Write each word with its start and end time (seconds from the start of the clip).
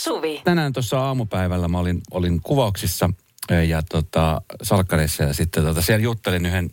Suvi. 0.00 0.42
Tänään 0.44 0.72
tuossa 0.72 1.00
aamupäivällä 1.00 1.68
mä 1.68 1.78
olin, 1.78 2.00
olin 2.10 2.40
kuvauksissa 2.42 3.10
ö, 3.50 3.64
ja 3.64 3.82
tota, 3.82 4.42
salkkareissa 4.62 5.22
ja 5.22 5.34
sitten 5.34 5.64
tota, 5.64 5.82
siellä 5.82 6.02
juttelin 6.02 6.46
yhden 6.46 6.70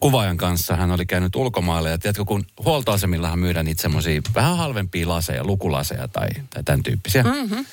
kuvaajan 0.00 0.36
kanssa. 0.36 0.76
Hän 0.76 0.90
oli 0.90 1.06
käynyt 1.06 1.36
ulkomaille 1.36 1.90
ja 1.90 1.98
tiedätkö, 1.98 2.24
kun 2.24 2.44
huoltoasemillahan 2.64 3.38
myydään 3.38 3.66
niitä 3.66 3.82
semmoisia 3.82 4.20
vähän 4.34 4.56
halvempia 4.56 5.08
laseja, 5.08 5.44
lukulaseja 5.44 6.08
tai, 6.08 6.28
tai 6.54 6.64
tämän 6.64 6.82
tyyppisiä. 6.82 7.22
Mm-hmm. 7.22 7.64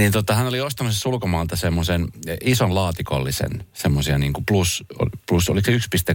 Niin 0.00 0.12
tota, 0.12 0.34
hän 0.34 0.46
oli 0.46 0.60
ostanut 0.60 0.92
siis 0.92 1.06
ulkomaalta 1.06 1.56
semmoisen 1.56 2.08
ison 2.44 2.74
laatikollisen, 2.74 3.66
semmoisia 3.72 4.18
niin 4.18 4.32
kuin 4.32 4.44
plus, 4.46 4.84
plus, 5.28 5.48
oliko 5.48 5.70
se 6.00 6.12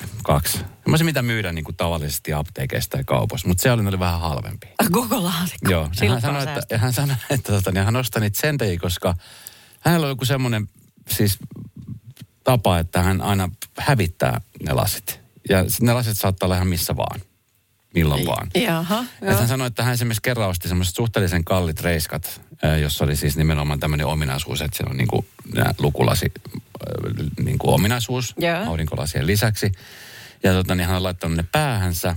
1,5, 0.00 0.06
2. 0.24 0.58
Semmoisia, 0.82 1.04
mitä 1.04 1.22
myydään 1.22 1.54
niin 1.54 1.64
kuin 1.64 1.76
tavallisesti 1.76 2.32
apteekeista 2.32 2.96
ja 2.96 3.04
kaupoissa, 3.04 3.48
mutta 3.48 3.62
se 3.62 3.72
oli, 3.72 3.86
oli 3.86 3.98
vähän 3.98 4.20
halvempi. 4.20 4.66
Koko 4.90 5.22
laatikko. 5.22 5.70
Joo, 5.70 5.88
ja 6.00 6.10
hän 6.10 6.20
sanoi, 6.20 6.42
että, 6.42 6.60
ja 6.70 6.78
hän 6.78 6.92
sanoi, 6.92 7.16
että 7.30 7.52
tota, 7.52 7.72
niin 7.72 7.84
hän 7.84 7.96
ostaa 7.96 8.20
niitä 8.20 8.40
sen 8.40 8.58
takia, 8.58 8.78
koska 8.78 9.14
hänellä 9.80 10.04
on 10.04 10.10
joku 10.10 10.24
semmoinen 10.24 10.68
siis 11.08 11.38
tapa, 12.44 12.78
että 12.78 13.02
hän 13.02 13.20
aina 13.20 13.50
hävittää 13.78 14.40
ne 14.66 14.72
lasit. 14.72 15.20
Ja 15.48 15.64
ne 15.80 15.92
lasit 15.92 16.18
saattaa 16.18 16.46
olla 16.46 16.56
ihan 16.56 16.68
missä 16.68 16.96
vaan, 16.96 17.20
milloin 17.94 18.26
vaan. 18.26 18.48
Jaha, 18.54 19.04
Että 19.22 19.34
hän 19.36 19.48
sanoi, 19.48 19.66
että 19.66 19.82
hän 19.82 19.94
esimerkiksi 19.94 20.22
kerran 20.22 20.48
osti 20.48 20.68
semmoiset 20.68 20.94
suhteellisen 20.94 21.44
kallit 21.44 21.80
reiskat, 21.80 22.40
jossa 22.80 23.04
oli 23.04 23.16
siis 23.16 23.36
nimenomaan 23.36 23.80
tämmöinen 23.80 24.06
ominaisuus, 24.06 24.62
että 24.62 24.76
siellä 24.76 24.90
on 24.90 24.96
niin 24.96 25.08
kuin 25.08 25.26
lukulasi 25.78 26.32
niin 27.44 27.58
kuin 27.58 27.74
ominaisuus 27.74 28.34
Joo. 28.38 28.68
aurinkolasien 28.68 29.26
lisäksi. 29.26 29.72
Ja 30.42 30.52
tota, 30.52 30.74
niin 30.74 30.86
hän 30.86 30.96
on 30.96 31.02
laittanut 31.02 31.36
ne 31.36 31.44
päähänsä, 31.52 32.16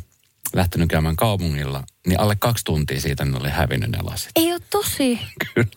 lähtenyt 0.54 0.90
käymään 0.90 1.16
kaupungilla, 1.16 1.84
niin 2.08 2.20
alle 2.20 2.36
kaksi 2.40 2.64
tuntia 2.64 3.02
siitä 3.02 3.26
ne 3.26 3.38
oli 3.38 3.50
hävinnyt 3.50 3.90
ne 3.90 3.98
lasit. 4.02 4.32
Ei 4.36 4.52
ole 4.52 4.62
tosi. 4.70 5.20
Kyllä. 5.54 5.68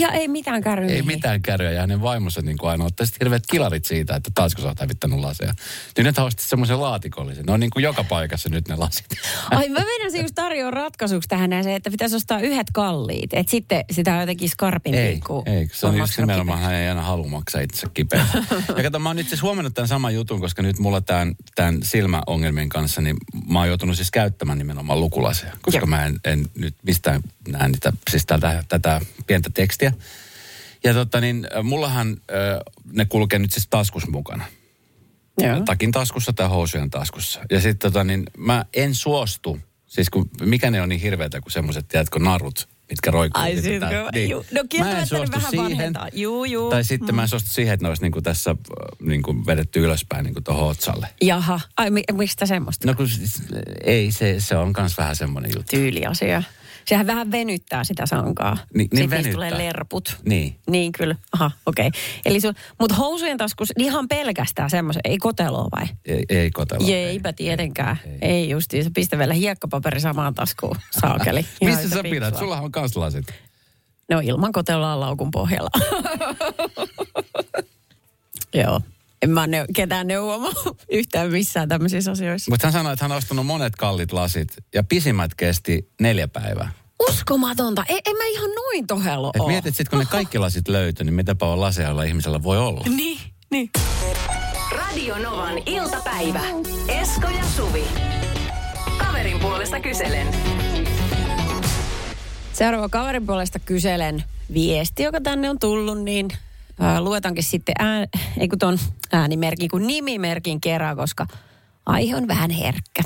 Ja 0.00 0.08
ei 0.08 0.28
mitään 0.28 0.62
kärryä. 0.62 0.88
Ei 0.88 1.02
mitään 1.02 1.42
kärryä 1.42 1.70
ja 1.70 1.80
hänen 1.80 2.02
vaimonsa 2.02 2.42
niin 2.42 2.58
kuin 2.58 2.70
aina 2.70 2.84
ottaisi 2.84 3.14
hirveät 3.20 3.42
kilarit 3.50 3.84
siitä, 3.84 4.16
että 4.16 4.30
taasko 4.34 4.62
sä 4.62 4.68
oot 4.68 4.80
hävittänyt 4.80 5.18
laseja. 5.18 5.54
Niin 5.96 6.04
nyt 6.04 6.16
hän 6.16 6.26
osti 6.26 6.42
semmoisen 6.42 6.80
laatikollisen. 6.80 7.44
Ne 7.44 7.52
on 7.52 7.60
niin 7.60 7.70
kuin 7.70 7.82
joka 7.82 8.04
paikassa 8.04 8.48
nyt 8.48 8.68
ne 8.68 8.76
lasit. 8.76 9.06
Ai 9.50 9.68
mä 9.68 9.80
meinasin 9.80 10.22
just 10.22 10.34
tarjoa 10.34 10.70
ratkaisuksi 10.70 11.28
tähän 11.28 11.50
se, 11.62 11.74
että 11.74 11.90
pitäisi 11.90 12.16
ostaa 12.16 12.40
yhdet 12.40 12.66
kalliit. 12.72 13.34
Että 13.34 13.50
sitten 13.50 13.84
sitä 13.90 14.14
on 14.14 14.20
jotenkin 14.20 14.48
skarpimpi. 14.48 14.98
Ei, 14.98 15.20
kun 15.20 15.42
ei, 15.46 15.68
se 15.72 15.86
on 15.86 15.92
just 15.92 16.00
maksanut 16.00 16.28
nimenomaan, 16.28 16.60
hän 16.60 16.74
ei 16.74 16.88
aina 16.88 17.02
halua 17.02 17.28
maksaa 17.28 17.60
itse 17.60 17.86
kipeä. 17.94 18.26
ja 18.76 18.82
kato, 18.82 18.98
mä 18.98 19.08
oon 19.08 19.18
itse 19.18 19.28
asiassa 19.28 19.46
huomannut 19.46 19.74
tämän 19.74 19.88
saman 19.88 20.14
jutun, 20.14 20.40
koska 20.40 20.62
nyt 20.62 20.78
mulla 20.78 21.00
tämän, 21.00 21.34
tämän 21.54 21.78
silmäongelmien 21.82 22.68
kanssa, 22.68 23.00
niin 23.00 23.16
mä 23.48 23.58
oon 23.58 23.68
joutunut 23.68 23.96
siis 23.96 24.10
käyttämään 24.10 24.58
nimenomaan 24.58 25.00
lukulaseja, 25.00 25.52
koska 25.62 25.80
Joo. 25.80 25.86
mä 25.86 26.06
en, 26.06 26.20
en 26.24 26.46
nyt 26.58 26.74
mistään 26.82 27.22
näe 27.46 27.68
niitä, 27.68 27.92
siis 28.10 28.26
tätä, 28.26 28.64
tätä 28.68 29.00
pientä 29.26 29.50
tekstiä. 29.54 29.92
Ja 30.84 30.94
tota 30.94 31.20
niin, 31.20 31.46
mullahan 31.62 32.16
ne 32.92 33.04
kulkee 33.04 33.38
nyt 33.38 33.52
siis 33.52 33.66
taskus 33.70 34.08
mukana. 34.08 34.44
Joo. 35.40 35.60
Takin 35.60 35.92
taskussa 35.92 36.32
tai 36.32 36.48
housujen 36.48 36.90
taskussa. 36.90 37.40
Ja 37.50 37.60
sitten 37.60 37.92
tota 37.92 38.04
niin, 38.04 38.26
mä 38.36 38.64
en 38.74 38.94
suostu, 38.94 39.60
siis 39.86 40.10
kun, 40.10 40.30
mikä 40.42 40.70
ne 40.70 40.82
on 40.82 40.88
niin 40.88 41.00
hirveätä 41.00 41.40
kuin 41.40 41.52
semmoiset, 41.52 41.88
tiedätkö, 41.88 42.18
narut, 42.18 42.68
mitkä 42.90 43.10
roikkuu. 43.10 43.42
Ai 43.42 43.54
kun- 43.54 44.28
juu, 44.30 44.44
no 44.52 44.64
kieltämättä 44.68 45.00
ne 45.00 45.06
suostu 45.06 45.36
vähän 45.36 45.52
vanhentaa. 45.56 46.08
Juu, 46.12 46.44
juu. 46.44 46.70
Tai 46.70 46.84
sitten 46.84 47.14
mä 47.14 47.22
en 47.22 47.28
suostu 47.28 47.48
siihen, 47.50 47.74
että 47.74 47.84
ne 47.84 47.88
olisi 47.88 48.02
niinku 48.02 48.22
tässä 48.22 48.56
niinku 49.00 49.46
vedetty 49.46 49.84
ylöspäin 49.84 50.24
niinku 50.24 50.40
tuohon 50.40 50.68
otsalle. 50.68 51.08
Jaha. 51.22 51.60
Ai 51.76 51.90
mi- 51.90 52.02
mistä 52.12 52.46
semmoista? 52.46 52.86
No 52.86 52.94
kun 52.94 53.08
siis, 53.08 53.42
ei, 53.84 54.12
se, 54.12 54.40
se 54.40 54.56
on 54.56 54.72
myös 54.78 54.98
vähän 54.98 55.16
semmoinen 55.16 55.50
juttu. 55.56 55.76
Tyyliasia. 55.76 56.42
Sehän 56.88 57.06
vähän 57.06 57.30
venyttää 57.30 57.84
sitä 57.84 58.06
sankaa. 58.06 58.56
Niin- 58.74 58.88
niin 58.92 59.10
Sitten 59.10 59.32
tulee 59.32 59.58
lerput. 59.58 60.18
Niin. 60.24 60.56
Niin 60.70 60.92
kyllä. 60.92 61.16
Aha, 61.32 61.50
okei. 61.66 61.86
Okay. 61.88 62.00
Eli 62.24 62.40
sun, 62.40 62.54
mutta 62.80 62.94
housujen 62.94 63.38
taskus 63.38 63.72
ihan 63.78 64.08
pelkästään 64.08 64.70
semmoisen, 64.70 65.00
ei 65.04 65.18
koteloa 65.18 65.68
vai? 65.76 65.86
Ei, 66.04 66.24
ei 66.28 66.50
kotella. 66.50 66.86
Eipä 66.88 67.32
tietenkään. 67.32 67.98
Ei, 68.04 68.18
ei 68.20 68.50
justiin. 68.50 68.84
Se 68.84 68.90
pistä 68.94 69.18
vielä 69.18 69.34
hiekkapaperi 69.34 70.00
samaan 70.00 70.34
taskuun, 70.34 70.76
saakeli. 71.00 71.46
Missä 71.64 71.88
sä 71.88 72.02
pidät? 72.02 72.38
Sulla 72.38 72.60
on 72.60 72.72
kans 72.72 72.96
lasit. 72.96 73.26
No 74.10 74.20
ilman 74.22 74.52
koteloa 74.52 75.00
laukun 75.00 75.30
pohjalla. 75.30 75.70
Joo. 78.54 78.80
En 79.22 79.30
mä 79.30 79.46
ne, 79.46 79.64
ketään 79.74 80.06
neuvomaan 80.06 80.54
yhtään 80.90 81.30
missään 81.30 81.68
tämmöisissä 81.68 82.10
asioissa. 82.10 82.50
Mutta 82.50 82.66
hän 82.66 82.72
sanoi, 82.72 82.92
että 82.92 83.04
hän 83.04 83.12
on 83.12 83.18
ostanut 83.18 83.46
monet 83.46 83.76
kallit 83.76 84.12
lasit 84.12 84.48
ja 84.74 84.82
pisimmät 84.84 85.34
kesti 85.34 85.90
neljä 86.00 86.28
päivää. 86.28 86.70
Uskomatonta. 87.08 87.84
Ei, 87.88 88.00
en 88.06 88.16
mä 88.16 88.24
ihan 88.24 88.50
noin 88.50 88.86
tohelo 88.86 89.30
Et 89.34 89.46
mietit 89.46 89.74
sitten, 89.74 89.90
kun 89.90 89.98
ne 89.98 90.04
kaikki 90.10 90.38
lasit 90.38 90.68
löytyi, 90.68 91.04
niin 91.04 91.14
mitäpä 91.14 91.46
on 91.46 91.60
laseilla 91.60 92.02
ihmisellä 92.02 92.42
voi 92.42 92.58
olla. 92.58 92.84
Niin, 92.96 93.18
niin. 93.50 93.70
Radio 94.72 95.18
Novan 95.18 95.58
iltapäivä. 95.66 96.40
Esko 96.88 97.28
ja 97.28 97.44
Suvi. 97.56 97.84
Kaverin 98.98 99.38
puolesta 99.40 99.80
kyselen. 99.80 100.26
Seuraava 102.52 102.88
kaverin 102.88 103.26
puolesta 103.26 103.58
kyselen 103.58 104.24
viesti, 104.52 105.02
joka 105.02 105.20
tänne 105.20 105.50
on 105.50 105.58
tullut, 105.58 106.02
niin 106.02 106.28
ää, 106.80 107.00
luetaankin 107.00 107.44
sitten 107.44 107.74
ään, 107.78 108.08
ei 108.38 108.48
kun 108.48 108.58
ton 108.58 108.78
äänimerkin 109.12 109.70
kuin 109.70 109.86
nimimerkin 109.86 110.60
kerran, 110.60 110.96
koska 110.96 111.26
aihe 111.86 112.16
on 112.16 112.28
vähän 112.28 112.50
herkkä. 112.50 113.02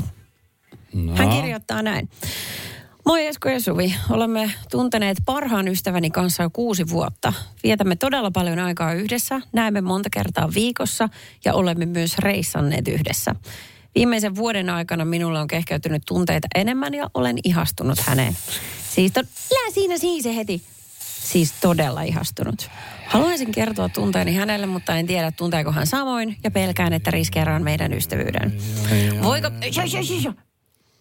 No. 0.92 1.16
Hän 1.16 1.28
kirjoittaa 1.28 1.82
näin. 1.82 2.10
Moi 3.06 3.26
Esko 3.26 3.48
ja 3.48 3.60
Suvi. 3.60 3.94
Olemme 4.10 4.50
tunteneet 4.70 5.18
parhaan 5.26 5.68
ystäväni 5.68 6.10
kanssa 6.10 6.42
jo 6.42 6.50
kuusi 6.50 6.88
vuotta. 6.88 7.32
Vietämme 7.62 7.96
todella 7.96 8.30
paljon 8.30 8.58
aikaa 8.58 8.92
yhdessä, 8.92 9.40
näemme 9.52 9.80
monta 9.80 10.10
kertaa 10.10 10.48
viikossa 10.54 11.08
ja 11.44 11.54
olemme 11.54 11.86
myös 11.86 12.18
reissanneet 12.18 12.88
yhdessä. 12.88 13.34
Viimeisen 13.94 14.36
vuoden 14.36 14.70
aikana 14.70 15.04
minulle 15.04 15.40
on 15.40 15.48
kehkeytynyt 15.48 16.02
tunteita 16.06 16.48
enemmän 16.54 16.94
ja 16.94 17.10
olen 17.14 17.38
ihastunut 17.44 17.98
häneen. 17.98 18.36
Siis 18.94 19.12
to- 19.12 19.20
Lää 19.50 19.70
siinä 19.74 19.98
siis 19.98 20.24
heti. 20.24 20.62
Siis 21.20 21.52
todella 21.60 22.02
ihastunut. 22.02 22.70
Haluaisin 23.06 23.52
kertoa 23.52 23.88
tunteeni 23.88 24.34
hänelle, 24.34 24.66
mutta 24.66 24.96
en 24.96 25.06
tiedä 25.06 25.32
tunteeko 25.32 25.72
hän 25.72 25.86
samoin 25.86 26.36
ja 26.44 26.50
pelkään, 26.50 26.92
että 26.92 27.10
riskeeraan 27.10 27.62
meidän 27.62 27.92
ystävyyden. 27.92 28.58
Voiko... 29.22 29.48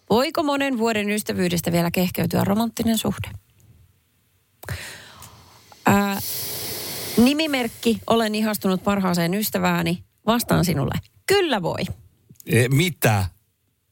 Voiko 0.10 0.44
monen 0.44 0.78
vuoden 0.78 1.10
ystävyydestä 1.10 1.72
vielä 1.72 1.92
kehkeytyä 1.92 2.44
romanttinen 2.44 2.98
suhde? 2.98 3.30
Ää, 5.86 6.20
nimimerkki, 7.18 8.00
olen 8.08 8.36
ihastunut 8.36 8.84
parhaaseen 8.84 9.34
ystävääni. 9.34 10.04
Vastaan 10.26 10.66
sinulle. 10.66 11.00
Kyllä 11.26 11.62
voi. 11.62 11.82
E, 12.46 12.68
mitä? 12.68 13.26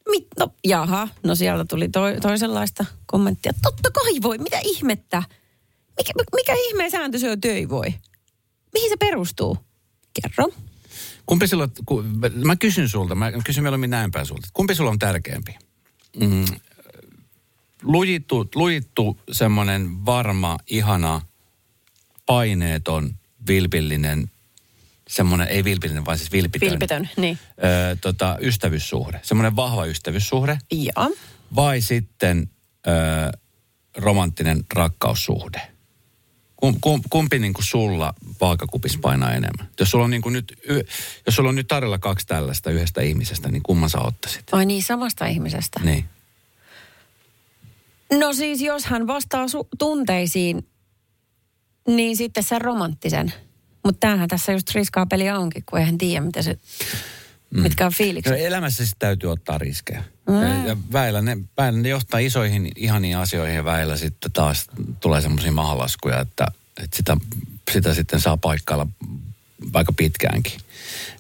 Mit, 0.10 0.28
no, 0.40 0.54
jaha, 0.64 1.08
no 1.24 1.36
sieltä 1.36 1.66
tuli 1.66 1.90
to, 1.90 2.02
toisenlaista 2.22 2.86
kommenttia. 3.06 3.52
Totta 3.62 3.92
kai 3.92 4.22
voi, 4.22 4.38
mitä 4.38 4.60
ihmettä? 4.64 5.24
Mikä, 5.98 6.14
mikä 6.36 6.54
ihmeen 6.58 6.92
sääntö 6.92 7.20
se 7.20 7.32
on 7.32 7.42
töi 7.42 7.70
voi? 7.70 7.94
Mihin 8.74 8.90
se 8.90 8.98
perustuu? 8.98 9.58
Kerro. 10.22 10.50
Kumpi 11.26 11.48
sulla, 11.48 11.70
ku, 11.86 12.04
mä 12.46 12.56
kysyn 12.56 12.90
sulta, 12.90 13.16
mä 13.16 13.32
kysyn 13.46 13.64
mieluummin 13.64 13.90
näin 13.90 14.12
päin 14.12 14.26
sulta. 14.26 14.48
Kumpi 14.54 14.76
sulla 14.76 14.92
on 14.92 15.00
tärkeämpi? 15.00 15.67
Mm, 16.20 16.46
lujittu, 17.84 18.50
lujittu 18.56 19.18
semmoinen 19.32 20.06
varma, 20.06 20.58
ihana, 20.68 21.22
paineeton, 22.26 23.16
vilpillinen, 23.48 24.32
semmoinen, 25.08 25.48
ei 25.48 25.64
vilpillinen, 25.64 26.06
vaan 26.06 26.18
siis 26.18 26.32
vilpitön. 26.32 26.70
Vilpitön, 26.70 27.10
niin. 27.18 27.40
Ö, 27.64 27.96
tota, 28.02 28.38
ystävyyssuhde, 28.42 29.20
semmoinen 29.24 29.56
vahva 29.56 29.86
ystävyyssuhde. 29.86 30.58
Joo. 30.72 31.16
Vai 31.56 31.82
sitten 31.82 32.50
ö, 32.88 32.92
romanttinen 33.96 34.64
rakkaussuhde? 34.74 35.77
Kum, 36.58 36.76
kum, 36.82 37.02
kumpi 37.10 37.40
niin 37.40 37.54
kuin 37.54 37.66
sulla 37.66 38.14
vaakakupissa 38.42 39.00
painaa 39.02 39.34
enemmän? 39.34 39.70
Jos 39.80 39.92
sulla 39.92 40.04
on, 40.04 40.10
niin 40.10 40.22
kuin 40.22 40.34
nyt, 40.34 40.60
jos 41.26 41.36
sulla 41.36 41.50
on 41.50 41.56
nyt 41.56 41.68
tarjolla 41.68 41.98
kaksi 41.98 42.28
tällaista 42.28 42.72
yhdestä 42.72 43.02
ihmisestä, 43.02 43.50
niin 43.50 43.64
kumman 43.64 43.90
sä 43.90 44.00
ottaisit? 44.00 44.44
Ai 44.52 44.66
niin, 44.66 44.84
samasta 44.84 45.26
ihmisestä. 45.26 45.80
Niin. 45.84 46.06
No 48.12 48.34
siis 48.34 48.62
jos 48.62 48.86
hän 48.86 49.08
vastaa 49.08 49.46
su- 49.46 49.68
tunteisiin, 49.78 50.68
niin 51.88 52.18
sitten 52.18 52.44
se 52.44 52.60
romanttisen. 52.60 53.34
Mutta 53.84 54.00
tämähän 54.00 54.28
tässä 54.28 54.52
just 54.52 54.72
riskaa 54.72 55.06
peliä 55.06 55.40
onkin, 55.40 55.64
kun 55.70 55.80
eihän 55.80 55.98
tiedä, 55.98 56.26
mitä 56.26 56.42
se, 56.42 56.60
mm. 57.50 57.62
mitkä 57.62 57.86
on 57.86 57.92
No, 57.92 57.96
fiilikset. 57.98 58.40
elämässä 58.40 58.86
sitten 58.86 59.00
täytyy 59.08 59.32
ottaa 59.32 59.58
riskejä. 59.58 60.04
Mm. 60.30 60.66
Ja 60.68 60.78
väillä 60.92 61.22
ne, 61.22 61.38
väillä 61.58 61.80
ne 61.80 61.90
johtaa 61.90 62.20
isoihin 62.20 62.72
ihaniin 62.76 63.18
asioihin 63.18 63.56
ja 63.56 63.66
väillä 63.66 63.98
sitten 63.98 64.32
taas 64.32 64.68
tulee 65.00 65.22
semmoisia 65.22 65.52
mahalaskuja, 65.52 66.20
että, 66.20 66.48
että 66.84 66.98
sitä, 66.98 67.18
sitä 67.72 67.94
sitten 67.94 68.20
saa 68.22 68.38
paikkailla 68.38 68.88
aika 69.74 69.92
pitkäänkin. 69.92 70.54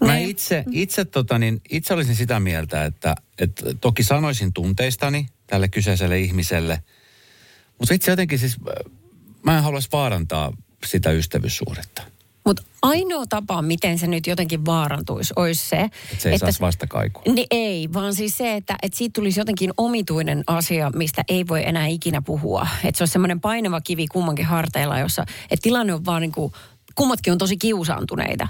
Mä 0.05 0.13
Niin. 0.13 0.29
itse, 0.29 0.63
itse, 0.71 1.05
tota, 1.05 1.39
niin, 1.39 1.61
itse 1.69 1.93
olisin 1.93 2.15
sitä 2.15 2.39
mieltä, 2.39 2.85
että, 2.85 3.15
että 3.39 3.63
toki 3.81 4.03
sanoisin 4.03 4.53
tunteistani 4.53 5.27
tälle 5.47 5.67
kyseiselle 5.67 6.19
ihmiselle, 6.19 6.83
mutta 7.79 7.93
itse 7.93 8.11
jotenkin 8.11 8.39
siis, 8.39 8.57
mä 9.43 9.57
en 9.57 9.63
haluaisi 9.63 9.89
vaarantaa 9.91 10.53
sitä 10.85 11.11
ystävyyssuhdetta. 11.11 12.01
Mutta 12.47 12.63
ainoa 12.81 13.25
tapa, 13.29 13.61
miten 13.61 13.99
se 13.99 14.07
nyt 14.07 14.27
jotenkin 14.27 14.65
vaarantuisi, 14.65 15.33
olisi 15.35 15.65
se... 15.69 15.75
Että 15.75 15.91
se 16.17 16.29
ei 16.29 16.35
että, 16.35 16.45
saisi 16.45 16.59
vastakaikua. 16.59 17.23
Niin 17.33 17.47
ei, 17.51 17.89
vaan 17.93 18.13
siis 18.13 18.37
se, 18.37 18.55
että, 18.55 18.75
että 18.81 18.97
siitä 18.97 19.13
tulisi 19.13 19.39
jotenkin 19.39 19.71
omituinen 19.77 20.43
asia, 20.47 20.91
mistä 20.95 21.23
ei 21.27 21.47
voi 21.47 21.67
enää 21.67 21.87
ikinä 21.87 22.21
puhua. 22.21 22.67
Että 22.83 22.97
se 22.97 23.01
olisi 23.01 23.11
semmoinen 23.11 23.41
painava 23.41 23.81
kivi 23.81 24.07
kummankin 24.07 24.45
harteilla, 24.45 24.99
jossa 24.99 25.25
että 25.51 25.63
tilanne 25.63 25.93
on 25.93 26.05
vaan 26.05 26.21
niin 26.21 26.31
kuin, 26.31 26.53
kummatkin 26.95 27.31
on 27.31 27.37
tosi 27.37 27.57
kiusaantuneita. 27.57 28.47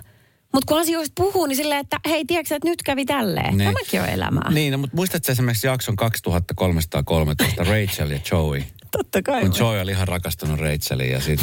Mutta 0.54 0.68
kun 0.68 0.82
asioista 0.82 1.14
puhuu, 1.24 1.46
niin 1.46 1.56
silleen, 1.56 1.80
että 1.80 2.00
hei, 2.06 2.26
tiedätkö 2.26 2.56
että 2.56 2.70
nyt 2.70 2.84
kävi 2.84 3.06
tälleen. 3.06 3.58
Niin. 3.58 3.74
Tämäkin 3.74 4.02
on 4.02 4.10
elämää. 4.10 4.52
Niin, 4.52 4.72
no, 4.72 4.78
mutta 4.78 4.96
muistatko 4.96 5.32
esimerkiksi 5.32 5.68
jakson 5.68 5.96
2313 5.96 7.64
Rachel 7.74 8.12
ja 8.12 8.20
Joey? 8.32 8.64
Totta 8.92 9.22
kai. 9.22 9.42
Kun 9.42 9.54
Joey 9.60 9.82
oli 9.82 9.92
ihan 9.92 10.08
rakastunut 10.08 10.60
Racheliin 10.60 11.12
ja 11.12 11.22
sit, 11.22 11.40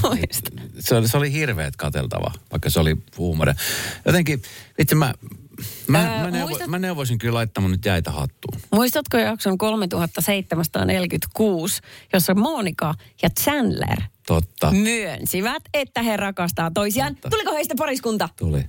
se, 0.78 0.96
oli, 0.96 1.08
se 1.08 1.16
oli 1.16 1.32
hirveet 1.32 1.76
kateltava, 1.76 2.32
vaikka 2.52 2.70
se 2.70 2.80
oli 2.80 2.96
huumori. 3.18 3.52
Jotenkin, 4.06 4.42
itse 4.78 4.94
mä, 4.94 5.14
Mä, 5.86 5.98
Ää, 5.98 6.24
mä, 6.24 6.30
neuvo, 6.30 6.48
muistat... 6.48 6.68
mä 6.68 6.78
neuvoisin 6.78 7.18
kyllä 7.18 7.34
laittamaan 7.34 7.70
nyt 7.70 7.84
jäitä 7.84 8.10
hattuun. 8.10 8.60
Muistatko 8.72 9.18
jakson 9.18 9.58
3746, 9.58 11.80
jossa 12.12 12.34
Monika 12.34 12.94
ja 13.22 13.28
Chandler 13.40 14.00
Totta. 14.26 14.70
myönsivät, 14.70 15.62
että 15.74 16.02
he 16.02 16.16
rakastaa 16.16 16.70
toisiaan. 16.70 17.14
Totta. 17.14 17.30
Tuliko 17.30 17.54
heistä 17.54 17.74
pariskunta? 17.78 18.28
Tuli. 18.36 18.64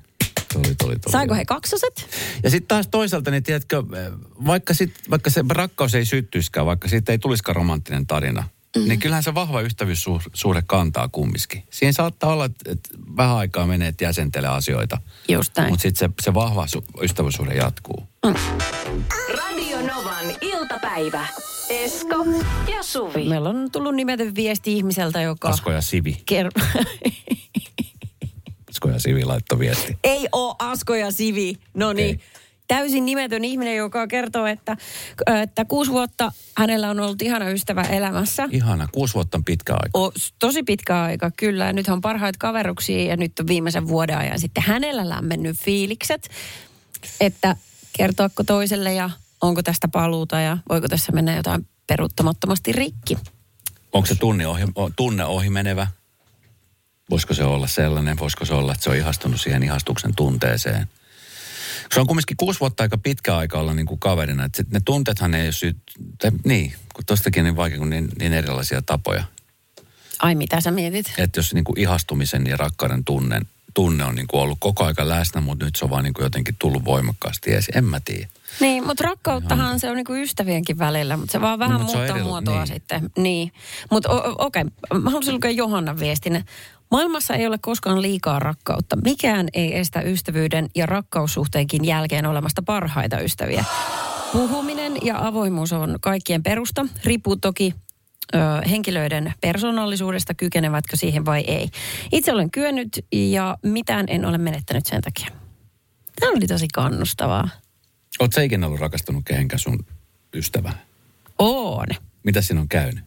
Tuli, 0.54 0.64
tuli, 0.64 0.76
tuli. 0.76 0.96
Saiko 1.12 1.36
he 1.36 1.46
kaksoset? 1.46 2.08
Ja 2.44 2.50
sitten 2.50 2.68
taas 2.68 2.88
toisaalta, 2.88 3.32
niin 3.32 3.44
tiedätkö, 3.44 3.84
vaikka, 4.46 4.74
sit, 4.74 4.94
vaikka 5.10 5.30
se 5.30 5.44
rakkaus 5.50 5.96
ei 5.96 6.06
syttyiskään, 6.06 6.66
vaikka 6.66 6.88
siitä 6.88 7.12
ei 7.12 7.20
tulisikaan 7.20 7.56
romanttinen 7.56 8.08
tarina, 8.08 8.44
Mm-hmm. 8.76 8.90
Niin 8.90 9.00
kyllähän 9.00 9.24
se 9.24 9.34
vahva 9.34 9.62
ystävyyssuhde 9.62 10.64
kantaa 10.66 11.10
kumminkin. 11.10 11.64
Siinä 11.70 11.92
saattaa 11.92 12.34
olla, 12.34 12.46
että, 12.46 12.72
että 12.72 12.90
vähän 13.18 13.36
aikaa 13.36 13.68
menee, 13.68 13.88
että 13.88 14.04
jäsentelee 14.04 14.50
asioita. 14.50 14.98
Just 15.28 15.52
näin. 15.58 15.70
Mutta 15.70 15.84
sitten 15.84 16.10
se, 16.10 16.14
se 16.22 16.34
vahva 16.34 16.66
su- 16.66 17.04
ystävyyssuhde 17.04 17.54
jatkuu. 17.54 18.08
Mm. 18.26 18.36
Radio 19.38 19.82
Novan 19.82 20.26
iltapäivä. 20.42 21.28
Esko 21.70 22.26
ja 22.76 22.84
Suvi. 22.84 23.30
Meillä 23.30 23.50
on 23.50 23.72
tullut 23.72 23.96
nimetön 23.96 24.36
viesti 24.36 24.74
ihmiseltä, 24.74 25.22
joka... 25.22 25.48
Asko 25.48 25.72
ja 25.72 25.82
Sivi. 25.82 26.24
Ker- 26.32 26.86
Asko 28.70 28.90
ja 28.90 29.00
Sivi 29.00 29.26
laittoi 29.26 29.60
viesti. 29.60 29.98
Ei 30.04 30.28
oo 30.32 30.56
Asko 30.60 30.96
ja 30.96 31.12
Sivi. 31.12 31.56
No 31.74 31.94
niin. 31.94 32.16
Okay 32.16 32.28
täysin 32.68 33.06
nimetön 33.06 33.46
ihminen, 33.46 33.76
joka 33.76 34.08
kertoo, 34.08 34.46
että, 34.46 34.78
että 35.44 35.66
kuusi 35.66 35.92
vuotta 35.92 36.32
hänellä 36.58 36.90
on 36.90 37.00
ollut 37.00 37.22
ihana 37.22 37.50
ystävä 37.50 37.82
elämässä. 37.82 38.48
Ihana, 38.52 38.88
kuusi 38.92 39.14
vuotta 39.14 39.38
on 39.38 39.44
pitkä 39.44 39.74
aika. 39.74 40.00
O, 40.00 40.12
tosi 40.40 40.64
pitkä 40.64 41.02
aika, 41.02 41.32
kyllä. 41.38 41.74
Nyt 41.74 41.88
on 41.88 42.02
parhaita 42.02 42.38
kaveruksia 42.40 43.04
ja 43.04 43.18
nyt 43.18 43.40
on 43.40 43.48
viimeisen 43.48 43.88
vuoden 43.88 44.18
ajan 44.18 44.40
sitten 44.40 44.64
hänellä 44.64 45.10
lämmennyt 45.10 45.58
fiilikset, 45.58 46.30
että 47.22 47.56
kertoako 47.98 48.44
toiselle 48.44 48.94
ja 48.94 49.10
onko 49.42 49.64
tästä 49.64 49.88
paluuta 49.88 50.40
ja 50.40 50.58
voiko 50.70 50.88
tässä 50.88 51.12
mennä 51.12 51.36
jotain 51.36 51.68
peruuttamattomasti 51.88 52.72
rikki. 52.72 53.18
Onko 53.92 54.06
se 54.06 54.16
tunne 54.16 54.48
ohi, 54.48 54.64
tunne 54.96 55.26
ohi 55.26 55.50
menevä? 55.50 55.88
Voisiko 57.10 57.34
se 57.34 57.44
olla 57.44 57.68
sellainen? 57.68 58.20
Voisiko 58.20 58.46
se 58.46 58.54
olla, 58.54 58.72
että 58.72 58.84
se 58.84 58.90
on 58.90 58.96
ihastunut 58.96 59.42
siihen 59.42 59.64
ihastuksen 59.64 60.16
tunteeseen? 60.16 60.88
Se 61.94 62.00
on 62.00 62.08
kumminkin 62.08 62.38
kuusi 62.38 62.60
vuotta 62.60 62.84
aika 62.84 62.98
pitkä 62.98 63.38
aika 63.38 63.60
olla 63.60 63.74
niin 63.74 63.86
kuin 63.86 64.00
kaverina. 64.00 64.46
Että 64.46 64.64
ne 64.72 64.82
tunteethan 64.86 65.36
ei 65.36 65.46
ole 65.46 65.52
syyt, 65.52 65.78
tai, 66.18 66.32
niin, 66.46 66.74
kun 66.94 67.06
tostakin 67.06 67.44
niin 67.44 67.56
vaikea 67.56 67.78
kuin 67.78 67.90
niin, 67.90 68.10
niin 68.20 68.34
erilaisia 68.34 68.82
tapoja. 68.82 69.24
Ai 70.20 70.36
mitä 70.36 70.62
sä 70.62 70.72
mietit? 70.72 71.14
Että 71.18 71.40
jos 71.40 71.54
niin 71.54 71.64
kuin 71.64 71.80
ihastumisen 71.80 72.48
ja 72.48 72.58
rakkauden 72.58 73.04
tunne, 73.04 73.42
tunne 73.76 74.04
on 74.06 74.16
niin 74.16 74.28
kuin 74.28 74.42
ollut 74.42 74.58
koko 74.60 74.86
aika 74.86 75.08
läsnä, 75.08 75.42
mutta 75.42 75.66
nyt 75.66 75.76
se 75.76 75.86
on 75.86 75.92
vaan 75.92 76.04
niin 76.04 76.14
kuin 76.14 76.24
jotenkin 76.24 76.56
tullut 76.60 76.86
voimakkaasti 76.86 77.54
esiin. 77.54 77.78
En 77.78 77.86
mä 77.86 78.00
tiedä. 78.06 78.28
Niin, 78.60 78.88
mutta 78.88 79.04
rakkauttahan 79.04 79.80
se 79.80 79.90
on 79.90 79.96
niinku 79.96 80.14
ystävienkin 80.14 80.80
välillä, 80.80 81.18
mutta 81.18 81.32
se 81.32 81.42
vaan 81.42 81.60
vähän 81.60 81.80
no, 81.80 81.86
muuttaa 81.86 82.24
muotoa 82.24 82.58
niin. 82.58 82.68
sitten. 82.68 83.10
Niin. 83.18 83.52
Mutta 83.92 84.10
okei, 84.38 84.62
okay. 84.62 85.00
mä 85.00 85.10
haluaisin 85.10 85.34
lukea 85.34 85.52
Johannan 85.52 86.00
viestin. 86.00 86.46
Maailmassa 86.92 87.34
ei 87.34 87.48
ole 87.48 87.58
koskaan 87.62 88.02
liikaa 88.02 88.40
rakkautta. 88.40 88.96
Mikään 88.96 89.48
ei 89.54 89.78
estä 89.78 90.02
ystävyyden 90.02 90.70
ja 90.76 90.86
rakkaussuhteenkin 90.86 91.86
jälkeen 91.86 92.26
olemasta 92.26 92.62
parhaita 92.62 93.20
ystäviä. 93.20 93.66
Puhuminen 94.32 94.94
ja 95.02 95.28
avoimuus 95.28 95.74
on 95.74 95.98
kaikkien 96.02 96.44
perusta. 96.44 96.86
Riippuu 97.04 97.36
toki 97.36 97.74
ö, 98.36 98.38
henkilöiden 98.70 99.34
persoonallisuudesta, 99.42 100.34
kykenevätkö 100.34 100.98
siihen 100.98 101.26
vai 101.26 101.42
ei. 101.42 101.70
Itse 102.12 102.34
olen 102.34 102.52
kyennyt 102.52 103.06
ja 103.12 103.58
mitään 103.64 104.06
en 104.10 104.26
ole 104.26 104.38
menettänyt 104.38 104.86
sen 104.86 105.02
takia. 105.02 105.28
Tämä 106.20 106.32
oli 106.32 106.48
tosi 106.48 106.68
kannustavaa. 106.74 107.50
Oletko 108.20 108.42
ikinä 108.42 108.68
ollut 108.68 108.80
rakastunut 108.80 109.24
kehenkään 109.28 109.60
sun 109.60 109.86
ystävään? 110.36 110.82
On. 111.40 111.88
Mitä 112.24 112.42
siinä 112.42 112.62
on 112.62 112.70
käynyt? 112.70 113.04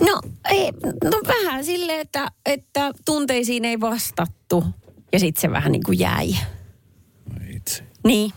No, 0.00 0.20
ei, 0.50 0.72
no 1.04 1.20
vähän 1.26 1.64
silleen, 1.64 2.00
että, 2.00 2.28
että 2.46 2.92
tunteisiin 3.04 3.64
ei 3.64 3.80
vastattu 3.80 4.64
ja 5.12 5.18
sitten 5.20 5.40
se 5.40 5.50
vähän 5.50 5.72
niin 5.72 5.82
kuin 5.82 5.98
jäi. 5.98 6.34
Itse. 7.56 7.82
Niin, 8.04 8.32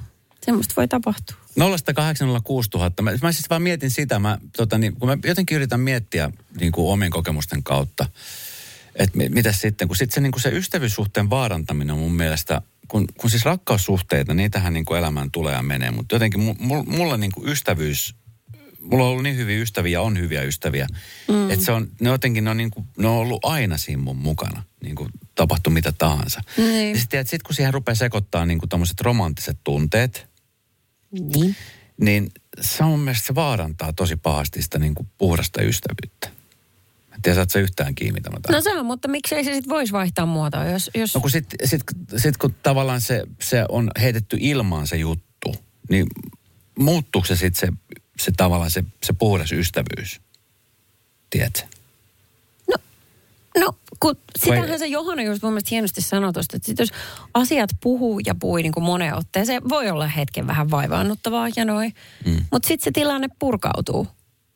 semmoista 0.46 0.74
voi 0.78 0.88
tapahtua. 0.88 1.38
0806000. 1.60 3.02
Mä, 3.02 3.12
mä 3.22 3.32
siis 3.32 3.50
vaan 3.50 3.62
mietin 3.62 3.92
sitä, 3.92 4.20
mä, 4.20 4.38
tota, 4.58 4.78
niin, 4.78 4.96
kun 4.96 5.10
mä 5.10 5.18
jotenkin 5.26 5.56
yritän 5.56 5.80
miettiä 5.80 6.32
niin 6.60 6.72
kuin 6.72 6.92
omien 6.92 7.12
kokemusten 7.12 7.64
kautta, 7.64 8.06
että 8.96 9.18
mitä 9.18 9.52
sitten, 9.52 9.88
kun 9.88 9.98
sitten 9.98 10.16
se, 10.16 10.22
niin 10.22 10.32
kuin 10.32 10.42
se 10.42 10.50
ystävyyssuhteen 10.50 11.30
vaarantaminen 11.30 11.94
on 11.94 12.00
mun 12.00 12.16
mielestä, 12.16 12.62
kun, 12.88 13.08
kun 13.18 13.30
siis 13.30 13.46
rakkaussuhteita, 13.46 14.34
niitähän 14.34 14.74
niin 14.74 14.86
kuin 14.86 15.00
elämään 15.00 15.32
tulee 15.32 15.54
ja 15.54 15.64
menee, 15.64 15.92
mutta 15.92 16.16
jotenkin 16.16 16.40
mulla, 16.60 16.84
mulla 16.84 17.18
niin 17.18 17.32
kuin 17.32 17.50
ystävyys 17.50 18.16
mulla 18.86 19.04
on 19.04 19.10
ollut 19.10 19.24
niin 19.24 19.38
hyviä 19.38 19.62
ystäviä 19.62 19.92
ja 19.92 20.02
on 20.02 20.20
hyviä 20.20 20.42
ystäviä. 20.42 20.88
Mm. 21.28 21.52
Että 21.52 21.66
se 21.66 21.72
on, 21.72 21.88
ne 22.02 22.10
jotenkin, 22.10 22.44
ne 22.44 22.50
on, 22.50 22.58
niin 22.58 22.72
kuin, 22.72 22.86
ne 22.98 23.08
on 23.08 23.16
ollut 23.16 23.46
aina 23.46 23.78
siinä 23.78 24.02
mun 24.02 24.18
mukana. 24.18 24.64
Niin 24.84 24.96
kuin 24.96 25.10
tapahtui 25.36 25.74
mitä 25.74 25.92
tahansa. 25.92 26.42
Niin. 26.58 26.90
Ja 26.90 27.00
sitten 27.00 27.28
sit 27.28 27.44
kun 27.44 27.56
siihen 27.56 27.74
rupeaa 27.74 27.96
sekoittaa 27.96 28.46
niin 28.46 28.60
kuin 28.60 28.70
tommoset 28.70 29.02
romanttiset 29.02 29.58
tunteet. 29.64 30.28
Niin. 31.20 31.56
Niin 32.02 32.32
se 32.62 32.84
on 32.84 33.00
mielestä 33.00 33.28
se 33.28 33.36
vaarantaa 33.36 33.94
tosi 33.94 34.16
pahasti 34.16 34.62
sitä 34.62 34.80
niin 34.80 34.96
kuin 34.96 35.08
puhdasta 35.18 35.62
ystävyyttä. 35.62 36.30
En 37.14 37.22
tiedä, 37.22 37.36
saat 37.36 37.50
sä 37.50 37.60
yhtään 37.60 37.96
kiinni 37.96 38.22
tämä 38.22 38.38
No 38.50 38.62
se 38.62 38.78
on, 38.78 38.86
mutta 38.86 39.08
miksei 39.08 39.44
se 39.44 39.54
sitten 39.54 39.70
voisi 39.70 39.94
vaihtaa 39.94 40.26
muotoa, 40.26 40.66
jos... 40.66 40.92
jos... 40.96 41.16
No 41.16 41.22
kun 41.22 41.30
sitten 41.30 41.70
sit, 41.70 41.82
sit, 42.18 42.38
kun 42.38 42.56
tavallaan 42.64 43.02
se, 43.02 43.24
se 43.42 43.66
on 43.70 43.92
heitetty 44.02 44.38
ilmaan 44.40 44.88
se 44.88 44.96
juttu, 44.96 45.56
niin 45.90 46.08
muuttuuko 46.80 47.28
se 47.28 47.36
sitten 47.36 47.60
se 47.60 47.96
se 48.20 48.32
tavallaan 48.38 48.72
se, 48.72 48.84
se 49.04 49.14
puhdas 49.14 49.52
ystävyys. 49.52 50.22
Tiedätkö? 51.30 51.68
No, 53.60 53.74
kun 54.00 54.16
sitähän 54.40 54.70
Vai... 54.70 54.80
se 54.80 54.88
Johanna 54.88 55.24
just 55.24 55.44
mun 55.44 55.52
mielestä 55.52 55.68
hienosti 55.72 56.02
sanoi 56.02 56.34
tuosta, 56.34 56.58
että 56.58 56.66
sit 56.66 56.80
jos 56.80 56.90
asiat 57.34 57.70
puhuu 57.84 58.20
ja 58.26 58.36
puhui 58.40 58.64
niin 58.64 58.72
kuin 58.72 58.84
moneen 58.84 59.16
otteeseen, 59.16 59.70
voi 59.70 59.90
olla 59.90 60.08
hetken 60.08 60.48
vähän 60.48 60.72
vaivaannuttavaa 60.72 61.48
ja 61.56 61.66
noin. 61.66 61.94
Mm. 62.26 62.46
Mutta 62.52 62.68
sitten 62.68 62.84
se 62.84 62.92
tilanne 62.92 63.28
purkautuu. 63.40 64.08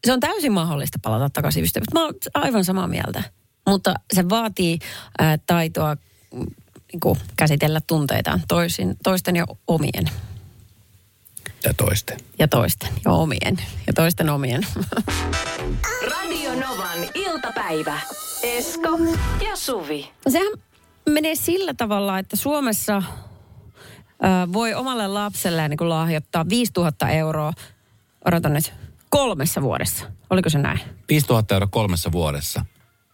Se 0.05 0.13
on 0.13 0.19
täysin 0.19 0.51
mahdollista 0.51 0.99
palata 1.01 1.29
takaisin 1.29 1.63
ystävyys. 1.63 1.93
Mä 1.93 2.05
oon 2.05 2.13
aivan 2.33 2.65
samaa 2.65 2.87
mieltä. 2.87 3.23
Mutta 3.67 3.93
se 4.13 4.29
vaatii 4.29 4.79
ää, 5.19 5.37
taitoa 5.37 5.95
mm, 6.33 6.45
niin 6.91 6.99
kuin 6.99 7.19
käsitellä 7.37 7.81
tunteitaan 7.87 8.43
toisin, 8.47 8.97
toisten 9.03 9.35
ja 9.35 9.45
omien. 9.67 10.09
Ja 11.63 11.73
toisten. 11.73 12.17
Ja 12.39 12.47
toisten. 12.47 12.89
Ja 13.05 13.11
omien. 13.11 13.57
Ja 13.87 13.93
toisten 13.93 14.29
omien. 14.29 14.67
Radio 16.11 16.55
Novan 16.55 16.99
iltapäivä. 17.13 17.99
Esko 18.43 18.89
ja 19.49 19.55
Suvi. 19.55 20.11
Sehän 20.29 20.53
menee 21.09 21.35
sillä 21.35 21.73
tavalla, 21.73 22.19
että 22.19 22.35
Suomessa 22.35 22.97
ö, 22.97 24.53
voi 24.53 24.73
omalle 24.73 25.07
lapselleen 25.07 25.69
niin 25.69 25.89
lahjoittaa 25.89 26.49
5000 26.49 27.09
euroa, 27.09 27.53
odotan 28.25 28.53
nyt, 28.53 28.73
kolmessa 29.09 29.61
vuodessa. 29.61 30.05
Oliko 30.29 30.49
se 30.49 30.57
näin? 30.57 30.79
5000 31.09 31.55
euroa 31.55 31.67
kolmessa 31.71 32.11
vuodessa. 32.11 32.65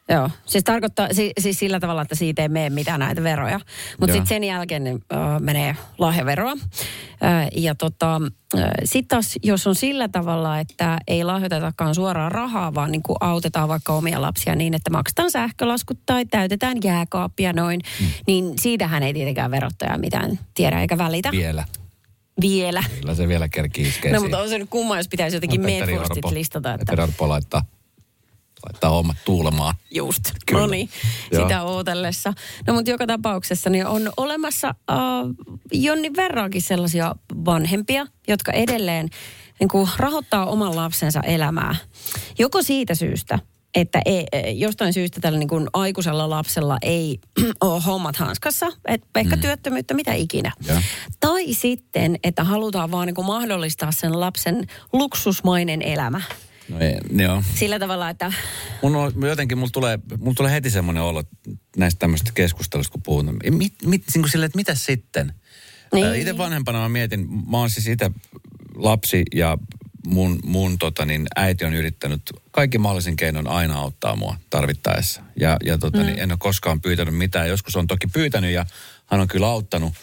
Joo, 0.09 0.29
siis 0.45 0.63
tarkoittaa 0.63 1.07
si, 1.11 1.31
siis 1.39 1.59
sillä 1.59 1.79
tavalla, 1.79 2.01
että 2.01 2.15
siitä 2.15 2.41
ei 2.41 2.49
mene 2.49 2.69
mitään 2.69 2.99
näitä 2.99 3.23
veroja. 3.23 3.59
Mutta 3.99 4.13
sitten 4.13 4.27
sen 4.27 4.43
jälkeen 4.43 4.83
niin, 4.83 5.01
äh, 5.13 5.41
menee 5.41 5.75
lahjaveroa. 5.97 6.51
Äh, 6.51 7.47
ja 7.55 7.75
tota, 7.75 8.21
äh, 8.57 8.69
sitten 8.83 9.07
taas, 9.07 9.35
jos 9.43 9.67
on 9.67 9.75
sillä 9.75 10.07
tavalla, 10.07 10.59
että 10.59 10.97
ei 11.07 11.23
lahjoitetakaan 11.23 11.95
suoraan 11.95 12.31
rahaa, 12.31 12.73
vaan 12.73 12.91
niin 12.91 13.03
kuin 13.03 13.17
autetaan 13.19 13.69
vaikka 13.69 13.93
omia 13.93 14.21
lapsia 14.21 14.55
niin, 14.55 14.73
että 14.73 14.89
maksetaan 14.89 15.31
sähkölaskut 15.31 15.99
tai 16.05 16.25
täytetään 16.25 16.77
jääkaappia 16.83 17.53
noin, 17.53 17.81
mm. 17.99 18.07
niin 18.27 18.53
siitähän 18.59 19.03
ei 19.03 19.13
tietenkään 19.13 19.51
verottaja 19.51 19.97
mitään 19.97 20.39
tiedä 20.53 20.81
eikä 20.81 20.97
välitä. 20.97 21.31
Vielä. 21.31 21.65
Vielä. 22.41 22.83
Kyllä 22.99 23.15
se 23.15 23.27
vielä 23.27 23.49
kerkii 23.49 23.93
No 24.11 24.21
mutta 24.21 24.39
on 24.39 24.49
se 24.49 24.57
nyt 24.57 24.69
kumma, 24.69 24.97
jos 24.97 25.07
pitäisi 25.07 25.35
jotenkin 25.35 25.61
no, 25.61 25.67
listata. 26.31 26.73
Että... 26.73 26.85
Petteri 26.85 27.03
Orpo 27.03 27.29
laittaa 27.29 27.61
laittaa 28.65 28.89
hommat 28.89 29.17
tuulemaan. 29.25 29.75
Just, 29.91 30.21
Kyllä. 30.45 30.61
no 30.61 30.67
niin, 30.67 30.89
Joo. 31.31 31.41
sitä 31.41 31.63
ootellessa. 31.63 32.33
No 32.67 32.73
mutta 32.73 32.91
joka 32.91 33.07
tapauksessa 33.07 33.69
niin 33.69 33.87
on 33.87 34.11
olemassa 34.17 34.67
äh, 34.67 34.97
jonnin 35.71 36.15
verrankin 36.15 36.61
sellaisia 36.61 37.15
vanhempia, 37.45 38.07
jotka 38.27 38.51
edelleen 38.51 39.09
niin 39.59 39.67
kuin, 39.67 39.89
rahoittaa 39.97 40.45
oman 40.45 40.75
lapsensa 40.75 41.19
elämää. 41.19 41.75
Joko 42.39 42.61
siitä 42.61 42.95
syystä, 42.95 43.39
että 43.75 44.01
ei, 44.05 44.27
e, 44.31 44.51
jostain 44.51 44.93
syystä 44.93 45.21
tällä 45.21 45.39
niin 45.39 45.49
kuin 45.49 45.67
aikuisella 45.73 46.29
lapsella 46.29 46.77
ei 46.81 47.19
ole 47.61 47.81
hommat 47.81 48.15
hanskassa, 48.15 48.71
että 48.87 49.19
ehkä 49.19 49.35
mm. 49.35 49.41
työttömyyttä, 49.41 49.93
mitä 49.93 50.13
ikinä. 50.13 50.51
Joo. 50.67 50.77
Tai 51.19 51.53
sitten, 51.53 52.19
että 52.23 52.43
halutaan 52.43 52.91
vaan 52.91 53.07
niin 53.07 53.15
kuin 53.15 53.27
mahdollistaa 53.27 53.91
sen 53.91 54.19
lapsen 54.19 54.67
luksusmainen 54.93 55.81
elämä. 55.81 56.21
No 56.69 56.79
ei, 56.79 56.97
joo. 57.23 57.43
Sillä 57.55 57.79
tavalla, 57.79 58.09
että 58.09 58.33
Mun 58.81 58.95
on, 58.95 59.13
jotenkin 59.21 59.57
mulla 59.57 59.69
tulee, 59.73 59.99
mulla 60.19 60.35
tulee 60.35 60.51
heti 60.51 60.69
semmoinen 60.69 61.03
olo 61.03 61.23
näistä 61.77 61.99
tämmöistä 61.99 62.31
keskustelusta, 62.33 62.91
kun 62.91 63.01
puhun. 63.01 63.39
Mit, 63.49 63.73
mit, 63.85 64.03
niin 64.13 64.21
kuin 64.21 64.31
sille, 64.31 64.45
että 64.45 64.55
mitä 64.55 64.75
sitten? 64.75 65.33
Niin. 65.93 66.15
Itse 66.15 66.37
vanhempana 66.37 66.79
mä 66.79 66.89
mietin, 66.89 67.27
mä 67.49 67.57
oon 67.57 67.69
siis 67.69 67.87
itse 67.87 68.11
lapsi 68.75 69.23
ja 69.35 69.57
mun, 70.07 70.39
mun 70.43 70.77
tota 70.77 71.05
niin, 71.05 71.27
äiti 71.35 71.65
on 71.65 71.73
yrittänyt 71.73 72.21
kaikki 72.51 72.77
mahdollisin 72.77 73.15
keinon 73.15 73.47
aina 73.47 73.75
auttaa 73.75 74.15
mua 74.15 74.37
tarvittaessa. 74.49 75.21
Ja, 75.39 75.57
ja 75.65 75.77
tota, 75.77 75.97
mm. 75.99 76.05
niin, 76.05 76.19
en 76.19 76.31
ole 76.31 76.37
koskaan 76.41 76.81
pyytänyt 76.81 77.15
mitään. 77.15 77.49
Joskus 77.49 77.75
on 77.75 77.87
toki 77.87 78.07
pyytänyt 78.07 78.51
ja 78.51 78.65
hän 79.05 79.21
on 79.21 79.27
kyllä 79.27 79.47
auttanut. 79.47 79.93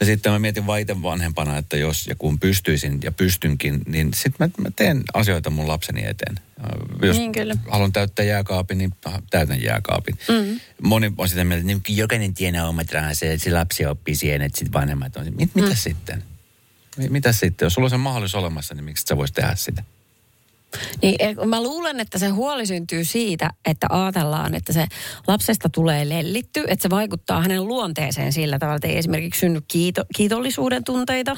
Ja 0.00 0.06
sitten 0.06 0.32
mä 0.32 0.38
mietin 0.38 0.66
vaan 0.66 0.80
itse 0.80 1.02
vanhempana, 1.02 1.56
että 1.58 1.76
jos 1.76 2.06
ja 2.06 2.14
kun 2.14 2.38
pystyisin 2.38 2.98
ja 3.02 3.12
pystynkin, 3.12 3.80
niin 3.86 4.14
sitten 4.14 4.52
mä, 4.58 4.62
mä 4.62 4.70
teen 4.76 5.02
asioita 5.14 5.50
mun 5.50 5.68
lapseni 5.68 6.06
eteen. 6.06 6.36
Äh, 6.60 7.06
Jos 7.08 7.16
Niin, 7.16 7.32
kyllä. 7.32 7.54
haluan 7.68 7.92
täyttää 7.92 8.24
jääkaapin, 8.24 8.78
niin 8.78 8.92
äh, 9.06 9.14
täytän 9.30 9.62
jääkaapin. 9.62 10.18
Mm. 10.28 10.60
Moni 10.82 11.12
on 11.18 11.28
sitä 11.28 11.44
mieltä, 11.44 11.70
että 11.70 11.80
niin 11.88 11.96
jokainen 11.96 12.34
tienaa 12.34 12.68
omat 12.68 12.92
rahansa 12.92 13.26
ja 13.26 13.38
se 13.38 13.50
lapsi 13.50 13.86
oppii 13.86 14.14
siihen, 14.16 14.42
että 14.42 14.58
sitten 14.58 14.72
vanhemmat 14.72 15.16
on. 15.16 15.24
Mit, 15.24 15.54
mitä 15.54 15.68
mm. 15.68 15.76
sitten? 15.76 16.22
Mi- 16.96 17.08
Mitä 17.08 17.32
sitten? 17.32 17.66
Jos 17.66 17.74
sulla 17.74 17.86
on 17.86 17.90
se 17.90 17.96
mahdollisuus 17.96 18.42
olemassa, 18.44 18.74
niin 18.74 18.84
miksi 18.84 19.04
sä 19.08 19.16
vois 19.16 19.32
tehdä 19.32 19.54
sitä? 19.54 19.82
Niin 21.02 21.14
eh, 21.18 21.36
mä 21.46 21.62
luulen, 21.62 22.00
että 22.00 22.18
se 22.18 22.28
huoli 22.28 22.66
syntyy 22.66 23.04
siitä, 23.04 23.50
että 23.64 23.86
ajatellaan, 23.90 24.54
että 24.54 24.72
se 24.72 24.86
lapsesta 25.26 25.68
tulee 25.68 26.08
lellitty, 26.08 26.64
että 26.68 26.82
se 26.82 26.90
vaikuttaa 26.90 27.42
hänen 27.42 27.64
luonteeseen 27.68 28.32
sillä 28.32 28.58
tavalla, 28.58 28.76
että 28.76 28.88
ei 28.88 28.98
esimerkiksi 28.98 29.40
synny 29.40 29.60
kiito, 29.68 30.04
kiitollisuuden 30.16 30.84
tunteita. 30.84 31.36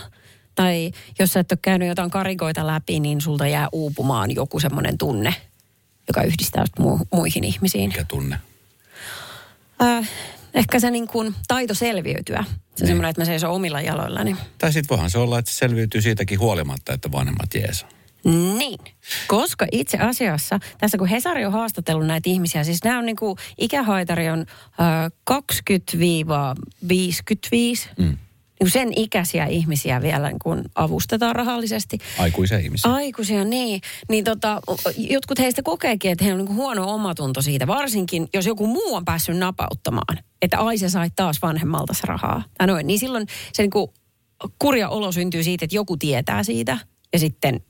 Tai 0.55 0.91
jos 1.19 1.33
sä 1.33 1.41
et 1.41 1.53
ole 1.53 1.59
käynyt 1.63 1.89
jotain 1.89 2.11
karikoita 2.11 2.67
läpi, 2.67 3.01
niin 3.01 3.21
sulta 3.21 3.47
jää 3.47 3.69
uupumaan 3.73 4.31
joku 4.35 4.61
semmoinen 4.61 4.99
tunne, 4.99 5.35
joka 6.09 6.23
yhdistää 6.23 6.65
mu- 6.81 7.07
muihin 7.13 7.45
ihmisiin. 7.45 7.91
Mikä 7.91 8.05
tunne? 8.05 8.39
Äh, 9.83 10.09
ehkä 10.55 10.81
se 10.81 10.91
niin 10.91 11.07
kuin 11.09 11.35
taito 11.49 11.75
selviytyä. 11.75 12.45
Se 12.49 12.55
Niin. 12.81 12.87
semmoinen, 12.87 13.11
että 13.11 13.21
mä 13.21 13.25
seison 13.25 13.51
omilla 13.51 13.81
jaloillani. 13.81 14.37
Tai 14.59 14.73
sitten 14.73 14.89
voihan 14.89 15.11
se 15.11 15.19
olla, 15.19 15.39
että 15.39 15.51
se 15.51 15.57
selviytyy 15.57 16.03
siitäkin 16.03 16.39
huolimatta, 16.41 16.93
että 16.93 17.13
vanhemmat 17.13 17.55
jees. 17.55 17.87
Niin, 18.25 18.79
koska 19.29 19.67
itse 19.73 19.99
asiassa 19.99 20.59
tässä 20.79 20.99
kun 20.99 21.07
Hesari 21.07 21.47
on 21.47 21.53
haastatellut 21.53 22.07
näitä 22.07 22.31
ihmisiä, 22.31 22.65
siis 22.65 22.85
nämä 22.85 22.99
on 22.99 23.07
niin 23.07 23.17
kuin, 23.17 23.37
ikähaitari 23.59 24.31
on 24.31 24.41
äh, 24.41 25.11
20-55, 25.31 25.37
mm. 27.99 28.05
niin 28.05 28.19
kuin 28.59 28.71
sen 28.71 28.93
ikäisiä 28.97 29.47
ihmisiä 29.47 30.03
vielä 30.03 30.29
niin 30.29 30.39
kuin 30.43 30.63
avustetaan 30.75 31.37
rahallisesti. 31.37 31.99
Aikuisia 32.19 32.59
ihmisiä. 32.59 32.93
Aikuisia, 32.93 33.45
niin. 33.45 33.81
Niin 34.09 34.25
tota, 34.25 34.61
jotkut 34.97 35.39
heistä 35.39 35.63
kokeekin, 35.63 36.11
että 36.11 36.25
heillä 36.25 36.41
on 36.41 36.47
niin 36.47 36.57
huono 36.57 36.95
omatunto 36.95 37.43
siitä, 37.43 37.67
varsinkin 37.67 38.29
jos 38.35 38.47
joku 38.47 38.67
muu 38.67 38.95
on 38.95 39.05
päässyt 39.05 39.37
napauttamaan, 39.37 40.19
että 40.43 40.59
ai 40.59 40.79
sä 40.79 40.89
sait 40.89 41.13
taas 41.17 41.43
vanhemmalta 41.43 41.93
rahaa. 42.05 42.43
Tai 42.59 42.67
noin, 42.67 42.87
niin 42.87 42.99
silloin 42.99 43.27
se 43.53 43.63
niin 43.63 43.71
kuin 43.71 43.91
kurja 44.59 44.89
olo 44.89 45.13
syntyy 45.13 45.43
siitä, 45.43 45.65
että 45.65 45.77
joku 45.77 45.97
tietää 45.97 46.43
siitä 46.43 46.79
ja 47.13 47.19
sitten 47.19 47.61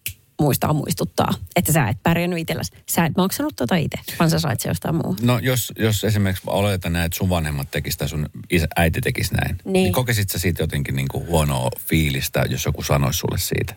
muistaa 0.40 0.72
muistuttaa, 0.72 1.34
että 1.56 1.72
sä 1.72 1.88
et 1.88 1.96
pärjännyt 2.02 2.38
itselläsi. 2.38 2.72
Sä 2.86 3.04
et 3.04 3.16
maksanut 3.16 3.56
tota 3.56 3.76
itse, 3.76 3.98
vaan 4.18 4.30
sä 4.30 4.38
sait 4.38 4.60
se 4.60 4.68
jostain 4.68 4.94
muu. 4.94 5.16
No 5.22 5.38
jos, 5.38 5.72
jos 5.78 6.04
esimerkiksi 6.04 6.42
oletetaan 6.46 6.92
näin, 6.92 7.06
että 7.06 7.18
sun 7.18 7.28
vanhemmat 7.28 7.70
tekis 7.70 7.96
tai 7.96 8.08
sun 8.08 8.26
isä, 8.50 8.66
äiti 8.76 9.00
tekisi 9.00 9.34
näin, 9.34 9.56
niin, 9.56 9.62
Niin. 9.64 9.72
niin 9.72 9.92
kokisit 9.92 10.30
sä 10.30 10.38
siitä 10.38 10.62
jotenkin 10.62 10.96
niin 10.96 11.08
kuin 11.08 11.26
huonoa 11.26 11.70
fiilistä, 11.78 12.44
jos 12.50 12.64
joku 12.64 12.82
sanoisi 12.82 13.18
sulle 13.18 13.38
siitä? 13.38 13.74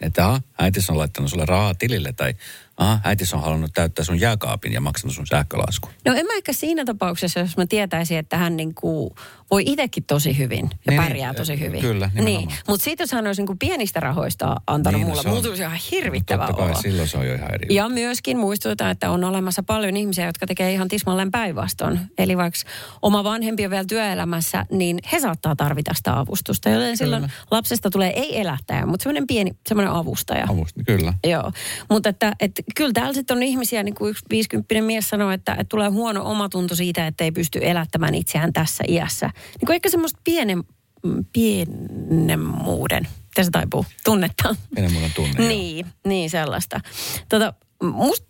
Että 0.00 0.26
aha, 0.26 0.40
äitis 0.58 0.90
on 0.90 0.98
laittanut 0.98 1.30
sulle 1.30 1.44
rahaa 1.46 1.74
tilille 1.74 2.12
tai 2.12 2.34
aha, 2.76 3.00
äitis 3.04 3.34
on 3.34 3.42
halunnut 3.42 3.70
täyttää 3.74 4.04
sun 4.04 4.20
jääkaapin 4.20 4.72
ja 4.72 4.80
maksanut 4.80 5.14
sun 5.16 5.26
sähkölaskun. 5.26 5.90
No 6.04 6.14
en 6.14 6.26
mä 6.26 6.32
ehkä 6.36 6.52
siinä 6.52 6.84
tapauksessa, 6.84 7.40
jos 7.40 7.56
mä 7.56 7.66
tietäisin, 7.66 8.18
että 8.18 8.36
hän 8.36 8.56
niin 8.56 8.74
kuin 8.74 9.10
voi 9.50 9.62
itsekin 9.66 10.04
tosi 10.04 10.38
hyvin 10.38 10.70
ja 10.86 10.90
Niin, 10.90 11.02
pärjää 11.02 11.30
niin, 11.30 11.36
tosi 11.36 11.60
hyvin. 11.60 11.80
kyllä, 11.80 12.10
Niin. 12.14 12.24
nimenomaan. 12.24 12.58
Mutta 12.68 12.84
sitten 12.84 13.04
jos 13.04 13.12
hän 13.12 13.26
olisi 13.26 13.40
niin 13.40 13.46
kuin 13.46 13.58
pienistä 13.58 14.00
rahoista 14.00 14.56
antanut 14.66 15.00
Niin, 15.00 15.08
no 15.16 15.22
mulla 15.26 15.42
tulisi 15.42 15.62
ihan 15.62 15.78
hirvittävä 15.90 16.46
Totta 16.46 16.62
kai 16.62 16.70
olo. 16.70 16.82
silloin 16.82 17.08
se 17.08 17.18
on 17.18 17.26
jo 17.26 17.34
ihan 17.34 17.54
eri. 17.54 17.74
Ja 17.74 17.88
myöskin 17.88 18.38
muistutan, 18.38 18.90
että 18.90 19.10
on 19.10 19.24
olemassa 19.24 19.62
paljon 19.62 19.96
ihmisiä, 19.96 20.26
jotka 20.26 20.46
tekee 20.46 20.72
ihan 20.72 20.88
tismalleen 20.88 21.30
päinvastoin. 21.30 22.00
Eli 22.18 22.36
vaikka 22.36 22.60
oma 23.02 23.24
vanhempi 23.24 23.64
on 23.64 23.70
vielä 23.70 23.84
työelämässä, 23.88 24.66
niin 24.70 24.98
he 25.12 25.20
saattaa 25.20 25.56
tarvita 25.56 25.94
sitä 25.94 26.18
avustusta. 26.18 26.68
Joten 26.68 26.96
silloin 26.96 27.32
lapsesta 27.50 27.90
tulee 27.90 28.12
ei 28.20 28.40
elättäjä, 28.40 28.86
mutta 28.86 29.02
semmoinen 29.02 29.26
pieni, 29.26 29.50
semmoinen 29.68 29.92
avustaja. 29.92 30.46
Avusta, 30.48 30.80
kyllä. 30.86 31.14
Joo, 31.26 31.52
mutta 31.90 32.08
että, 32.08 32.32
että 32.40 32.62
kyllä 32.76 32.92
täällä 32.92 33.12
sitten 33.12 33.36
on 33.36 33.42
ihmisiä, 33.42 33.82
niin 33.82 33.94
kuin 33.94 34.10
yksi 34.10 34.24
50 34.30 34.74
mies 34.82 35.08
sanoo, 35.08 35.30
että, 35.30 35.52
että 35.52 35.64
tulee 35.68 35.88
huono 35.88 36.24
omatunto 36.24 36.74
siitä, 36.74 37.06
että 37.06 37.24
ei 37.24 37.32
pysty 37.32 37.58
elättämään 37.62 38.14
itseään 38.14 38.52
tässä 38.52 38.84
iässä. 38.88 39.26
Niin 39.26 39.66
kuin 39.66 39.74
ehkä 39.74 39.90
semmoista 39.90 40.20
pienen, 40.24 40.64
mm, 41.04 41.24
pienemmuuden, 41.32 43.08
se 43.42 43.50
taipuu, 43.50 43.86
tunnetta. 44.04 44.56
Mulla 44.92 45.08
tunne. 45.16 45.34
joo. 45.38 45.48
Niin, 45.48 45.86
niin 46.06 46.30
sellaista. 46.30 46.80
Tota, 47.28 47.54
musta 47.82 48.26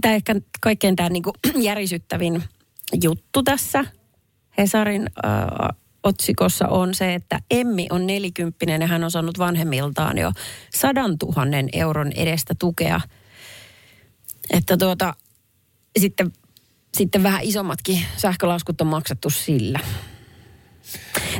tämä 0.00 0.14
ehkä 0.14 0.34
kaikkein 0.60 0.96
tämä 0.96 1.08
niinku 1.08 1.32
järisyttävin 1.60 2.42
juttu 3.02 3.42
tässä 3.42 3.84
Hesarin 4.58 5.10
äh, 5.26 5.76
otsikossa 6.02 6.68
on 6.68 6.94
se, 6.94 7.14
että 7.14 7.38
Emmi 7.50 7.86
on 7.90 8.06
nelikymppinen 8.06 8.80
ja 8.80 8.86
hän 8.86 9.04
on 9.04 9.10
saanut 9.10 9.38
vanhemmiltaan 9.38 10.18
jo 10.18 10.32
sadan 10.74 11.18
tuhannen 11.18 11.68
euron 11.72 12.12
edestä 12.12 12.54
tukea. 12.58 13.00
Että 14.50 14.76
tuota, 14.76 15.14
sitten, 15.98 16.32
sitten 16.96 17.22
vähän 17.22 17.40
isommatkin 17.42 18.04
sähkölaskut 18.16 18.80
on 18.80 18.86
maksettu 18.86 19.30
sillä. 19.30 19.80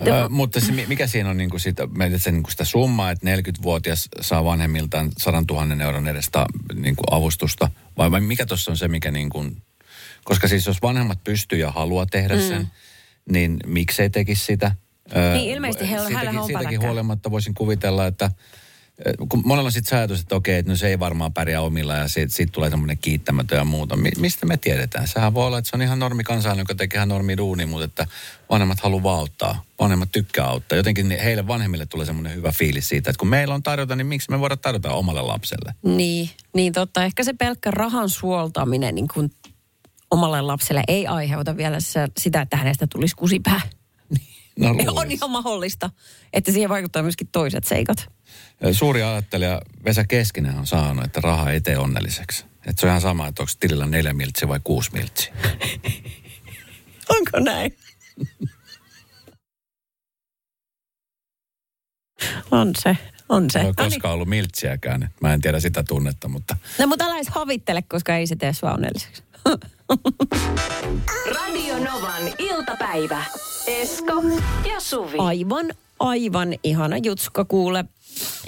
Ö, 0.07 0.29
mutta 0.29 0.61
se, 0.61 0.73
mi- 0.73 0.87
mikä 0.87 1.07
siinä 1.07 1.31
on 1.31 1.37
niin 1.37 1.51
kuin 1.51 1.61
sitä, 1.61 1.89
sen, 2.17 2.35
niin 2.35 2.43
kuin 2.43 2.51
sitä 2.51 2.65
summaa, 2.65 3.11
että 3.11 3.27
40-vuotias 3.37 4.09
saa 4.21 4.45
vanhemmiltaan 4.45 5.13
100 5.19 5.43
000 5.51 5.85
euron 5.85 6.09
edestä 6.09 6.47
niin 6.75 6.97
kuin 6.97 7.07
avustusta? 7.11 7.71
Vai, 7.99 8.11
vai 8.11 8.21
mikä 8.21 8.47
tuossa 8.47 8.71
on 8.71 8.77
se, 8.77 8.89
mikä 8.89 9.11
niin 9.11 9.31
kuin, 9.31 9.63
koska 10.25 10.49
siis 10.49 10.67
jos 10.67 10.83
vanhemmat 10.83 11.25
pystyy 11.25 11.59
ja 11.59 11.71
haluaa 11.71 12.07
tehdä 12.07 12.41
sen, 12.41 12.59
mm. 12.63 12.67
niin 13.33 13.57
miksei 13.67 14.11
tekisi 14.11 14.45
sitä? 14.45 14.73
Ö, 15.17 15.33
Niin, 15.35 15.51
ilmeisesti 15.51 15.91
heillä- 15.91 16.07
siitäkin, 16.07 16.17
hänellä 16.27 16.41
on 16.41 16.47
siitäkin 16.47 16.67
päläkkää. 16.69 16.89
huolimatta 16.89 17.31
voisin 17.31 17.55
kuvitella, 17.55 18.07
että 18.07 18.31
kun 19.29 19.43
monella 19.45 19.67
on 19.67 19.73
sitten 19.73 19.91
se 19.91 19.97
ajatus, 19.97 20.21
että 20.21 20.37
okei, 20.37 20.59
että 20.59 20.73
no 20.73 20.77
se 20.77 20.89
ei 20.89 20.99
varmaan 20.99 21.33
pärjää 21.33 21.61
omilla 21.61 21.95
ja 21.95 22.09
siitä, 22.09 22.33
siitä 22.33 22.53
tulee 22.53 22.71
semmoinen 22.71 22.99
kiittämätön 22.99 23.59
ja 23.59 23.65
muuta. 23.65 23.97
Mi- 23.97 24.11
mistä 24.19 24.47
me 24.47 24.57
tiedetään? 24.57 25.09
Sehän 25.09 25.35
voi 25.35 25.47
olla, 25.47 25.59
että 25.59 25.71
se 25.71 25.77
on 25.77 25.83
ihan 25.83 25.99
normi 25.99 26.25
kansalainen, 26.25 26.63
joka 26.63 26.75
tekee 26.75 26.99
ihan 26.99 27.09
normi 27.09 27.37
duuni, 27.37 27.67
mutta 27.67 27.85
että 27.85 28.07
vanhemmat 28.51 28.81
haluaa 28.81 29.17
auttaa. 29.17 29.65
Vanhemmat 29.81 30.13
tykkää 30.13 30.47
auttaa. 30.47 30.77
Jotenkin 30.77 31.11
heille 31.11 31.47
vanhemmille 31.47 31.87
tulee 31.87 32.07
semmoinen 32.07 32.35
hyvä 32.35 32.53
fiilis 32.53 32.89
siitä, 32.89 33.11
että 33.11 33.19
kun 33.19 33.29
meillä 33.29 33.55
on 33.55 33.63
tarjota, 33.63 33.97
niin 33.97 34.07
miksi 34.07 34.31
me 34.31 34.41
voidaan 34.41 34.59
tarjota 34.59 34.93
omalle 34.93 35.23
lapselle? 35.23 35.75
Niin, 35.83 36.31
niin 36.55 36.73
totta. 36.73 37.05
Ehkä 37.05 37.25
se 37.25 37.33
pelkkä 37.33 37.71
rahan 37.71 38.11
suoltaminen 38.11 38.95
niin 38.95 39.09
kuin 39.15 39.31
omalle 40.11 40.41
lapselle 40.41 40.83
ei 40.89 41.07
aiheuta 41.07 41.57
vielä 41.57 41.79
sitä, 42.19 42.41
että 42.41 42.57
hänestä 42.57 42.87
tulisi 42.87 43.17
kusipää. 43.17 43.61
No, 44.59 44.69
on 45.01 45.11
ihan 45.11 45.31
mahdollista, 45.31 45.91
että 46.33 46.53
siihen 46.53 46.71
vaikuttaa 46.71 47.03
myöskin 47.03 47.29
toiset 47.33 47.65
seikat. 47.65 48.14
Suuri 48.73 49.03
ajattelija 49.03 49.61
Vesa 49.85 50.05
Keskinen 50.05 50.59
on 50.59 50.67
saanut, 50.67 51.05
että 51.05 51.21
raha 51.21 51.51
ei 51.51 51.61
tee 51.61 51.79
onnelliseksi. 51.79 52.45
Että 52.67 52.81
se 52.81 52.87
on 52.87 52.91
ihan 52.91 53.01
sama, 53.01 53.27
että 53.27 53.43
onko 53.43 53.53
tilillä 53.61 53.87
neljä 53.87 54.13
miltsiä 54.15 54.49
vai 54.49 54.61
kuusi 54.65 54.91
miltsiä. 54.93 55.35
Onko 57.17 57.41
näin? 57.41 57.77
on 62.51 62.73
se, 62.83 62.97
on 63.29 63.51
se. 63.51 63.59
Ei 63.59 63.65
ole 63.65 63.75
No, 63.79 63.83
niin. 63.85 63.93
koskaan 63.93 64.15
ollut 64.15 64.29
miltsiäkään. 64.29 65.03
että 65.03 65.17
Mä 65.21 65.33
en 65.35 65.41
tiedä 65.41 65.61
sitä 65.61 65.83
tunnetta, 65.83 66.29
mutta 66.29 66.57
no 66.79 66.87
mutta 66.87 67.05
älä 67.05 67.15
edes 67.17 67.29
havittele, 67.29 67.83
koska 67.83 68.17
ei 68.17 68.27
se 68.27 68.37
tee 68.37 68.53
sua 68.53 68.73
onnelliseksi. 68.73 69.23
Radio 71.37 71.79
Novan 71.79 72.23
iltapäivä. 72.39 73.25
Esko 73.67 74.23
ja 74.69 74.81
Suvi. 74.81 75.19
aivan, 75.19 75.67
aivan 76.01 76.55
ihana 76.63 76.97
jutska 77.03 77.45
kuule 77.45 77.85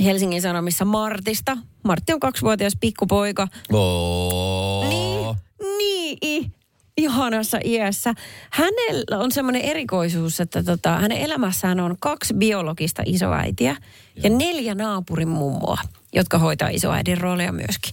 Helsingin 0.05 0.43
Sanomissa 0.43 0.85
Martista. 0.85 1.57
Martti 1.83 2.13
on 2.13 2.21
kaksivuotias 2.21 2.77
pikkupoika. 2.81 3.49
Oo. 3.73 5.37
Niin, 5.79 6.19
i, 6.25 6.51
ihanassa 6.97 7.59
iässä. 7.65 8.15
Hänellä 8.51 9.19
on 9.19 9.33
semmoinen 9.33 9.63
erikoisuus, 9.63 10.41
että 10.41 10.63
tota, 10.63 10.97
hänen 10.97 11.19
elämässään 11.19 11.81
on 11.81 11.97
kaksi 12.01 12.35
biologista 12.35 13.03
isoäitiä 13.07 13.77
ja 14.23 14.31
neljä 14.31 14.75
naapurin 14.75 15.29
mummoa, 15.29 15.79
jotka 16.13 16.39
hoitaa 16.39 16.69
isoäidin 16.69 17.19
roolia 17.19 17.53
myöskin. 17.53 17.93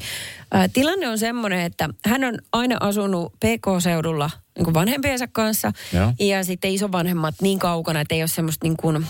Ää, 0.51 0.67
tilanne 0.67 1.09
on 1.09 1.17
semmoinen, 1.17 1.59
että 1.59 1.89
hän 2.05 2.23
on 2.23 2.37
aina 2.51 2.77
asunut 2.79 3.33
PK-seudulla 3.33 4.29
niin 4.55 4.63
kuin 4.63 4.73
vanhempiensa 4.73 5.27
kanssa 5.27 5.71
Joo. 5.93 6.13
ja 6.19 6.43
sitten 6.43 6.71
isovanhemmat 6.71 7.35
niin 7.41 7.59
kaukana, 7.59 8.01
että 8.01 8.15
ei 8.15 8.21
ole 8.21 8.27
semmoista 8.27 8.65
niin 8.65 8.77
kuin 8.77 9.05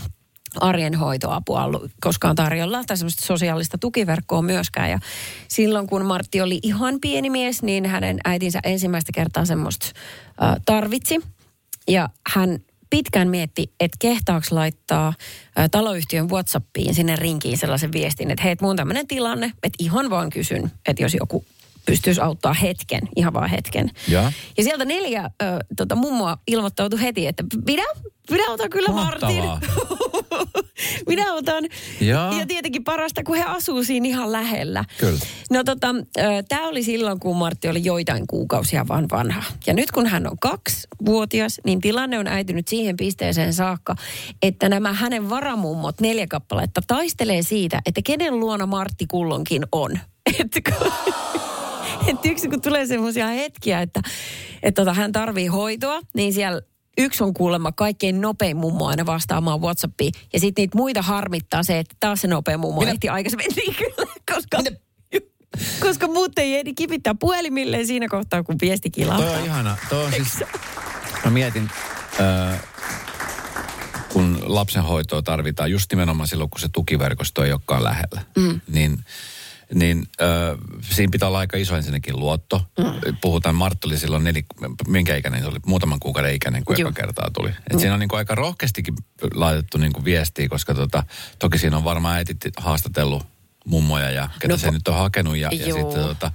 arjen 0.60 0.96
hoitoapua 0.96 1.64
ollut 1.64 1.92
koskaan 2.02 2.36
tarjolla 2.36 2.84
tai 2.84 2.98
semmoista 2.98 3.26
sosiaalista 3.26 3.78
tukiverkkoa 3.78 4.42
myöskään. 4.42 4.90
Ja 4.90 5.00
silloin 5.48 5.88
kun 5.88 6.06
Martti 6.06 6.42
oli 6.42 6.60
ihan 6.64 7.00
pieni 7.02 7.30
mies, 7.30 7.64
niin 7.64 7.86
hänen 7.86 8.20
äitinsä 8.26 8.60
ensimmäistä 8.64 9.12
kertaa 9.16 9.46
semmoista 9.46 9.86
äh, 10.44 10.56
tarvitsi. 10.66 11.22
Ja 11.88 12.10
hän 12.30 12.60
pitkään 12.90 13.28
mietti, 13.28 13.72
että 13.80 13.98
kehtaaks 14.00 14.52
laittaa 14.52 15.08
äh, 15.08 15.70
taloyhtiön 15.72 16.30
Whatsappiin 16.30 16.96
sinne 16.96 17.16
rinkiin 17.16 17.58
sellaisen 17.58 17.92
viestin, 17.92 18.32
että 18.32 18.44
hei, 18.44 18.52
et 18.52 18.62
mun 18.62 18.76
tämmöinen 18.76 19.08
tilanne, 19.08 19.46
että 19.64 19.78
ihan 19.80 20.10
vaan 20.10 20.30
kysyn, 20.30 20.72
että 20.88 21.04
jos 21.04 21.14
joku 21.14 21.46
pystyisi 21.86 22.22
auttaa 22.22 22.54
hetken, 22.54 23.02
ihan 23.16 23.34
vaan 23.34 23.50
hetken. 23.50 23.92
Ja? 24.08 24.32
Ja 24.58 24.64
sieltä 24.64 24.86
neljä 24.86 25.30
ö, 25.42 25.46
tota, 25.78 25.96
mummoa 25.96 26.38
ilmoittautui 26.48 27.02
heti, 27.02 27.28
että 27.28 27.44
minä, 27.66 27.84
minä 28.32 28.52
otan 28.52 28.70
kyllä 28.70 28.90
Martin. 28.90 29.46
Mahtavaa. 29.46 29.60
minä 31.08 31.34
otan. 31.34 31.64
Jaa. 32.02 32.40
Ja 32.40 32.46
tietenkin 32.46 32.84
parasta, 32.84 33.24
kun 33.24 33.36
he 33.36 33.44
asuu 33.44 33.84
siinä 33.84 34.08
ihan 34.08 34.32
lähellä. 34.32 34.86
Kyllä. 35.00 35.20
No 35.52 35.64
tota, 35.64 35.88
tämä 36.50 36.68
oli 36.68 36.84
silloin, 36.84 37.20
kun 37.20 37.38
Martti 37.38 37.70
oli 37.70 37.84
joitain 37.84 38.28
kuukausia 38.28 38.88
vaan 38.88 39.06
vanha. 39.12 39.44
Ja 39.68 39.74
nyt 39.74 39.92
kun 39.92 40.08
hän 40.08 40.28
on 40.28 40.38
kaksivuotias, 40.40 41.62
niin 41.66 41.82
tilanne 41.82 42.20
on 42.20 42.28
äitynyt 42.28 42.68
siihen 42.68 42.98
pisteeseen 42.98 43.54
saakka, 43.54 43.96
että 44.42 44.70
nämä 44.70 44.94
hänen 44.94 45.30
varamummot 45.30 46.02
neljä 46.02 46.28
kappaletta 46.28 46.82
taistelee 46.88 47.42
siitä, 47.42 47.82
että 47.86 48.02
kenen 48.06 48.40
luona 48.40 48.66
Martti 48.66 49.06
kullonkin 49.08 49.66
on. 49.72 50.00
yksi 52.32 52.50
kun 52.50 52.62
tulee 52.62 52.86
semmoisia 52.86 53.28
hetkiä, 53.28 53.82
että, 53.82 54.02
että 54.64 54.82
tota, 54.82 54.94
hän 54.94 55.12
tarvii 55.12 55.48
hoitoa, 55.48 56.02
niin 56.14 56.34
siellä 56.34 56.62
yksi 56.98 57.24
on 57.24 57.34
kuulemma 57.34 57.72
kaikkein 57.72 58.22
nopein 58.22 58.58
mummo 58.58 58.88
aina 58.88 59.06
vastaamaan 59.06 59.62
Whatsappiin. 59.62 60.14
Ja 60.34 60.40
sitten 60.40 60.62
niitä 60.62 60.78
muita 60.78 61.02
harmittaa 61.02 61.64
se, 61.64 61.80
että 61.80 61.96
taas 62.00 62.22
se 62.22 62.28
nopea 62.28 62.58
mummo 62.58 62.80
Minä- 62.80 62.92
ehti 62.92 63.10
aikaisemmin. 63.10 63.48
Niin 63.56 63.76
kyllä, 63.76 64.12
koska, 64.34 64.58
koska 65.80 66.08
muut 66.08 66.40
ei 66.40 66.56
ehdi 66.56 66.74
kipittää 66.74 67.16
puhelimilleen 67.20 67.88
siinä 67.88 68.08
kohtaa, 68.08 68.44
kun 68.44 68.56
viesti 68.62 68.90
kilahtaa. 68.90 69.28
Toi 69.28 69.40
on 69.40 69.46
ihana. 69.46 69.78
Toi 69.90 70.06
on 70.06 70.12
siis, 70.12 70.44
mä 71.26 71.32
mietin, 71.32 71.70
äh, 72.20 72.64
kun 74.14 74.40
lapsenhoitoa 74.46 75.22
tarvitaan 75.22 75.72
just 75.72 75.92
nimenomaan 75.92 76.28
silloin, 76.28 76.50
kun 76.50 76.60
se 76.60 76.70
tukiverkosto 76.74 77.44
ei 77.44 77.52
olekaan 77.52 77.84
lähellä. 77.84 78.22
Mm. 78.38 78.62
Niin, 78.68 79.06
niin 79.74 80.08
äh, 80.22 80.58
siinä 80.82 81.12
pitää 81.12 81.28
olla 81.28 81.40
aika 81.40 81.58
iso 81.58 81.76
ensinnäkin 81.76 82.20
luotto. 82.20 82.62
Mm. 82.78 83.18
Puhutaan, 83.22 83.56
Martti 83.56 83.88
oli 83.88 83.98
silloin 83.98 84.24
neli, 84.24 84.46
minkä 84.88 85.16
ikäinen 85.16 85.42
se 85.42 85.48
oli, 85.48 85.60
muutaman 85.66 86.00
kuukauden 86.00 86.36
ikäinen, 86.36 86.66
kun 86.66 86.82
eka 86.82 86.92
kertaa 86.92 87.30
tuli. 87.34 87.50
Et 87.72 87.80
siinä 87.80 87.94
on 87.94 88.00
niin 88.00 88.10
kuin 88.10 88.18
aika 88.18 88.36
rohkeastikin 88.36 88.96
laitettu 89.34 89.78
niin 89.78 89.94
kuin 89.94 90.06
viestiä, 90.06 90.50
koska 90.50 90.74
tota, 90.74 91.04
toki 91.40 91.58
siinä 91.58 91.78
on 91.78 91.84
varmaan 91.84 92.16
äitit 92.16 92.38
haastatellut 92.58 93.26
mummoja 93.66 94.12
ja 94.12 94.30
ketä 94.40 94.54
No 94.54 94.58
se 94.58 94.68
po- 94.68 94.72
nyt 94.72 94.88
on 94.88 94.96
hakenut. 94.96 95.38
Ja, 95.38 95.50
ja 95.52 95.66
sitten 95.66 96.04
tota, 96.04 96.32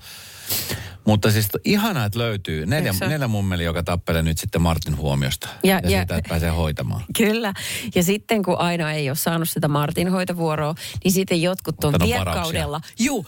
mutta 1.04 1.30
siis 1.30 1.48
ihanaa, 1.64 2.04
että 2.04 2.18
löytyy 2.18 2.66
neljä, 2.66 2.94
neljä 3.08 3.28
mummeli, 3.28 3.64
joka 3.64 3.82
tappelee 3.82 4.22
nyt 4.22 4.38
sitten 4.38 4.62
Martin 4.62 4.96
huomiosta. 4.96 5.48
Ja- 5.62 5.74
Ja, 5.74 5.80
ja, 5.90 5.98
siitä, 6.00 6.16
että 6.16 6.28
pääsee 6.28 6.50
hoitamaan. 6.50 7.02
Kyllä. 7.16 7.54
Ja 7.94 8.02
sitten 8.02 8.42
kun 8.42 8.58
aina 8.58 8.92
ei 8.92 9.10
ole 9.10 9.16
saanut 9.16 9.48
sitä 9.48 9.68
Martin 9.68 10.08
hoitovuoroa, 10.10 10.74
niin 11.04 11.12
sitten 11.12 11.42
jotkut 11.42 11.84
on 11.84 11.94
viekkaudella. 12.04 12.80
Juu, 12.98 13.26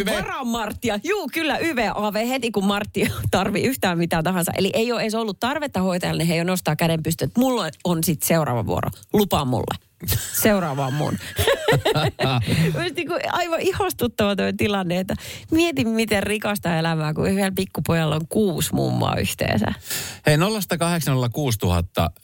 Yve. 0.00 0.16
varaa 0.16 0.44
Marttia. 0.44 0.98
Juu, 1.04 1.28
kyllä 1.32 1.58
Yve 1.58 1.90
AV 1.94 2.26
heti, 2.28 2.50
kun 2.50 2.64
Martti 2.66 3.08
tarvii 3.30 3.62
yhtään 3.64 3.98
mitään 3.98 4.24
tahansa. 4.24 4.52
Eli 4.56 4.70
ei 4.74 4.92
ole 4.92 5.00
edes 5.02 5.14
ollut 5.14 5.40
tarvetta 5.40 5.80
hoitajalle, 5.80 6.22
niin 6.22 6.28
he 6.28 6.36
jo 6.36 6.44
nostaa 6.44 6.76
käden 6.76 7.02
pystyyn, 7.02 7.26
että 7.28 7.40
mulla 7.40 7.68
on 7.84 8.04
sitten 8.04 8.26
seuraava 8.28 8.66
vuoro. 8.66 8.90
Lupaa 9.12 9.44
mulle. 9.44 9.78
Seuraava 10.42 10.86
on 10.86 10.94
mun. 10.94 11.18
Olisi 12.78 12.94
niin 12.94 13.08
kuin 13.08 13.20
aivan 13.32 13.60
ihastuttava 13.60 14.36
tuo 14.36 14.46
tilanne, 14.56 14.98
että 14.98 15.14
mietin 15.50 15.88
miten 15.88 16.22
rikasta 16.22 16.78
elämää, 16.78 17.14
kun 17.14 17.30
yhdellä 17.30 17.52
pikkupojalla 17.54 18.14
on 18.14 18.28
kuusi 18.28 18.74
mummaa 18.74 19.16
yhteensä. 19.16 19.66
Hei, 20.26 20.36
0806000. 20.36 20.40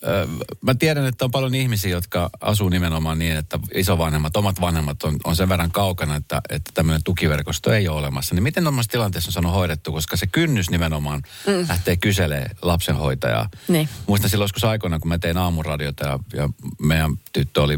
Ö, 0.06 0.26
Mä 0.60 0.74
tiedän, 0.74 1.06
että 1.06 1.24
on 1.24 1.30
paljon 1.30 1.54
ihmisiä, 1.54 1.90
jotka 1.90 2.30
asuu 2.40 2.68
nimenomaan 2.68 3.18
niin, 3.18 3.36
että 3.36 3.58
isovanhemmat, 3.74 4.36
omat 4.36 4.60
vanhemmat 4.60 5.02
on, 5.02 5.16
on 5.24 5.36
sen 5.36 5.48
verran 5.48 5.70
kaukana, 5.70 6.16
että, 6.16 6.40
että 6.48 6.70
tämmöinen 6.74 7.02
tukiverkosto 7.04 7.72
ei 7.72 7.88
ole 7.88 7.98
olemassa. 7.98 8.34
Niin 8.34 8.42
miten 8.42 8.62
tuommoisessa 8.62 8.92
tilanteessa 8.92 9.28
on 9.28 9.32
saanut 9.32 9.52
hoidettu, 9.52 9.92
koska 9.92 10.16
se 10.16 10.26
kynnys 10.26 10.70
nimenomaan 10.70 11.22
mm. 11.46 11.66
lähtee 11.68 11.96
kyselee 11.96 12.50
lapsenhoitajaa. 12.62 13.48
Niin. 13.68 13.88
Muistan 14.06 14.30
silloin 14.30 14.44
joskus 14.44 14.64
aikoina, 14.64 14.98
kun 14.98 15.08
mä 15.08 15.18
tein 15.18 15.36
aamuradiota 15.36 16.06
ja, 16.06 16.18
ja 16.32 16.48
meidän 16.82 17.16
tyttö 17.32 17.62
oli 17.62 17.69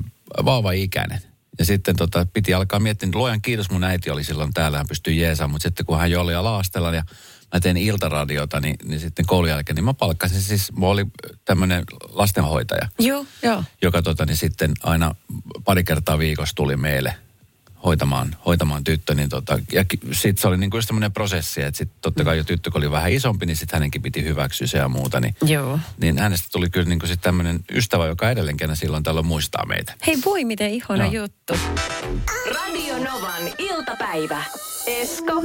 vauva-ikäinen. 0.45 1.21
Ja 1.59 1.65
sitten 1.65 1.97
tota, 1.97 2.27
piti 2.33 2.55
alkaa 2.55 2.81
miettiä, 2.81 3.07
että 3.07 3.19
luojan 3.19 3.43
kiitos 3.43 3.71
mun 3.71 3.85
äiti 3.85 4.11
oli 4.11 4.25
silloin 4.25 4.53
täällä, 4.55 4.79
hän 4.79 4.89
pystyi 4.89 5.21
jeesaamaan, 5.21 5.55
mutta 5.55 5.63
sitten 5.63 5.87
kun 5.87 5.99
hän 5.99 6.11
jo 6.11 6.21
oli 6.21 6.35
alaastella 6.35 6.95
ja 6.95 7.03
mä 7.55 7.61
tein 7.61 7.77
iltaradiota, 7.77 8.61
niin, 8.61 8.77
niin 8.85 9.01
sitten 9.01 9.27
koulun 9.27 9.49
jälkeen, 9.49 9.77
niin 9.77 9.85
mä 9.85 9.95
palkkasin 9.95 10.43
siis, 10.43 10.73
mulla 10.73 10.93
oli 10.93 11.07
tämmöinen 11.45 11.85
lastenhoitaja, 12.09 12.89
Joo, 12.99 13.27
joo. 13.43 13.65
joka 13.83 14.03
tota, 14.03 14.27
niin 14.27 14.37
sitten 14.37 14.73
aina 14.83 15.15
pari 15.65 15.85
kertaa 15.85 16.19
viikossa 16.19 16.55
tuli 16.55 16.77
meille 16.77 17.15
hoitamaan, 17.85 18.37
hoitamaan 18.47 18.85
tyttö, 18.85 19.15
niin 19.15 19.29
tota, 19.29 19.59
ja 19.73 19.85
sitten 20.13 20.41
se 20.43 20.49
oli 20.49 20.57
niin 20.59 20.71
kuin 20.71 20.79
just 20.79 20.87
tämmöinen 20.87 21.13
prosessi, 21.13 21.63
että 21.63 21.79
sitten 21.79 21.99
totta 22.01 22.25
kai 22.25 22.37
jo 22.37 22.45
tyttö 22.45 22.71
kun 22.71 22.79
oli 22.81 22.91
vähän 22.91 23.13
isompi, 23.13 23.47
niin 23.47 23.57
sitten 23.57 23.77
hänenkin 23.77 24.03
piti 24.03 24.25
hyväksyä 24.25 24.67
se 24.67 24.79
ja 24.79 24.89
muuta, 24.89 25.21
niin, 25.21 25.37
Joo. 25.45 25.79
niin 26.01 26.19
hänestä 26.19 26.49
tuli 26.53 26.71
kyllä 26.71 26.89
niin 26.89 26.99
kuin 26.99 27.09
sitten 27.09 27.23
tämmöinen 27.23 27.61
ystävä, 27.73 28.07
joka 28.07 28.31
edelleenkin 28.31 28.77
silloin 28.77 29.03
tällöin 29.03 29.27
muistaa 29.27 29.67
meitä. 29.67 29.95
Hei 30.07 30.19
voi, 30.25 30.45
miten 30.45 30.71
ihana 30.71 31.07
Joo. 31.07 31.25
juttu. 31.25 31.55
Radio 32.55 32.99
Novan 32.99 33.43
iltapäivä. 33.59 34.45
Esko 34.87 35.43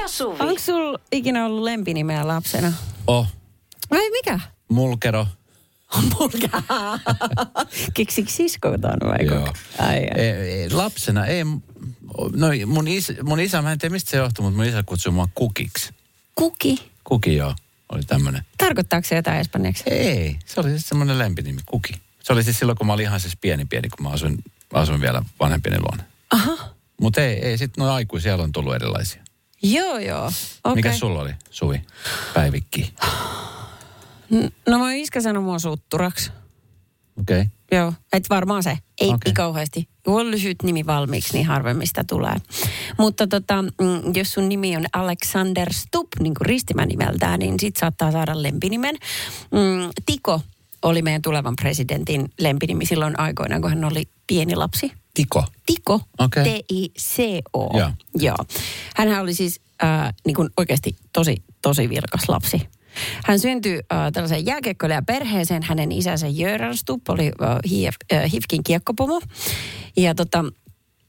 ja 0.00 0.08
Suvi. 0.08 0.36
Onko 0.40 0.60
sul 0.60 0.98
ikinä 1.12 1.46
ollut 1.46 1.62
lempinimeä 1.62 2.26
lapsena? 2.26 2.72
Oh, 3.06 3.26
Vai 3.90 4.10
mikä? 4.10 4.40
mulkero. 4.68 5.26
Mulka. 6.18 6.62
Keksik 7.94 8.30
sisko 8.30 8.78
ton 8.78 9.10
vai 9.10 9.26
Joo. 9.26 9.54
Ai, 9.78 9.88
ai. 9.88 10.20
Ei, 10.20 10.30
ei, 10.30 10.70
lapsena, 10.70 11.26
ei, 11.26 11.44
no 12.36 12.48
mun, 12.66 12.88
is, 12.88 13.12
mun 13.22 13.40
isä, 13.40 13.62
mä 13.62 13.72
en 13.72 13.78
tiedä 13.78 13.92
mistä 13.92 14.10
se 14.10 14.16
johtuu, 14.16 14.44
mutta 14.44 14.56
mun 14.56 14.66
isä 14.66 14.82
kutsui 14.82 15.12
mua 15.12 15.28
kukiksi. 15.34 15.94
Kuki. 16.34 16.90
Kuki 17.04 17.36
joo, 17.36 17.54
oli 17.92 18.02
tämmönen. 18.02 18.44
Tarkoittaako 18.58 19.08
se 19.08 19.16
jotain 19.16 19.40
espanjaksi? 19.40 19.84
Ei, 19.86 20.38
se 20.46 20.60
oli 20.60 20.70
siis 20.70 20.88
semmoinen 20.88 21.18
lempinimi, 21.18 21.60
Kuki. 21.66 21.92
Se 22.22 22.32
oli 22.32 22.42
siis 22.44 22.58
silloin, 22.58 22.78
kun 22.78 22.86
mä 22.86 22.92
olin 22.92 23.04
ihan 23.04 23.20
siis 23.20 23.36
pieni 23.36 23.64
pieni, 23.64 23.88
kun 23.88 24.06
mä 24.06 24.12
asuin, 24.12 24.38
asuin 24.72 25.00
vielä 25.00 25.22
vanhempini 25.40 25.78
luona. 25.78 26.02
Aha. 26.30 26.68
Mutta 27.00 27.20
ei, 27.20 27.34
ei 27.34 27.58
sitten 27.58 27.82
noin 27.82 27.94
aikuisia 27.94 28.34
on 28.34 28.52
tullut 28.52 28.74
erilaisia. 28.74 29.22
Joo, 29.62 29.98
joo. 29.98 30.26
Okay. 30.64 30.74
Mikä 30.74 30.92
sulla 30.92 31.20
oli, 31.20 31.32
Suvi? 31.50 31.82
Päivikki. 32.34 32.94
No 34.68 34.78
mun 34.78 34.92
iskä 34.92 35.20
sanoi 35.20 35.42
mua 35.42 35.58
sutturaksi. 35.58 36.30
Okei. 37.20 37.40
Okay. 37.40 37.50
Joo, 37.72 37.92
et 38.12 38.30
varmaan 38.30 38.62
se. 38.62 38.78
Ei 39.00 39.08
okay. 39.08 39.32
kauheasti. 39.32 39.88
Kun 40.04 40.20
on 40.20 40.30
lyhyt 40.30 40.62
nimi 40.62 40.86
valmiiksi, 40.86 41.32
niin 41.32 41.46
harvemmin 41.46 41.86
sitä 41.86 42.04
tulee. 42.08 42.36
Mutta 42.98 43.26
tota, 43.26 43.62
mm, 43.62 44.14
jos 44.14 44.32
sun 44.32 44.48
nimi 44.48 44.76
on 44.76 44.86
Alexander 44.92 45.72
Stubb, 45.72 46.08
niin 46.20 46.34
kuin 46.34 46.46
ristimänimeltään, 46.46 47.38
niin 47.38 47.60
sit 47.60 47.76
saattaa 47.76 48.12
saada 48.12 48.42
lempinimen. 48.42 48.94
Mm, 49.50 49.90
Tiko 50.06 50.40
oli 50.82 51.02
meidän 51.02 51.22
tulevan 51.22 51.56
presidentin 51.56 52.30
lempinimi 52.38 52.86
silloin 52.86 53.20
aikoinaan, 53.20 53.60
kun 53.60 53.70
hän 53.70 53.84
oli 53.84 54.08
pieni 54.26 54.56
lapsi. 54.56 54.92
Tiko. 55.14 55.44
Tiko, 55.66 56.00
Okei. 56.18 56.44
T-I-C-O. 56.44 57.78
Joo. 57.78 57.90
Joo. 58.14 58.36
Hänhän 58.96 59.22
oli 59.22 59.34
siis 59.34 59.60
äh, 59.84 60.14
niin 60.26 60.34
kuin 60.34 60.50
oikeasti 60.56 60.96
tosi, 61.12 61.42
tosi 61.62 61.88
vilkas 61.88 62.28
lapsi. 62.28 62.68
Hän 63.24 63.38
syntyi 63.38 63.74
äh, 63.92 64.12
tällaiseen 64.12 64.46
jääkiekkoilijan 64.46 65.06
perheeseen. 65.06 65.62
Hänen 65.62 65.92
isänsä 65.92 66.26
Jöran 66.28 66.76
Stubb 66.76 67.08
oli 67.08 67.26
äh, 67.42 67.58
HIF, 67.70 67.94
äh, 68.12 68.32
HIFKin 68.32 68.62
kiekkopomo. 68.62 69.20
Ja 69.96 70.14
tota, 70.14 70.44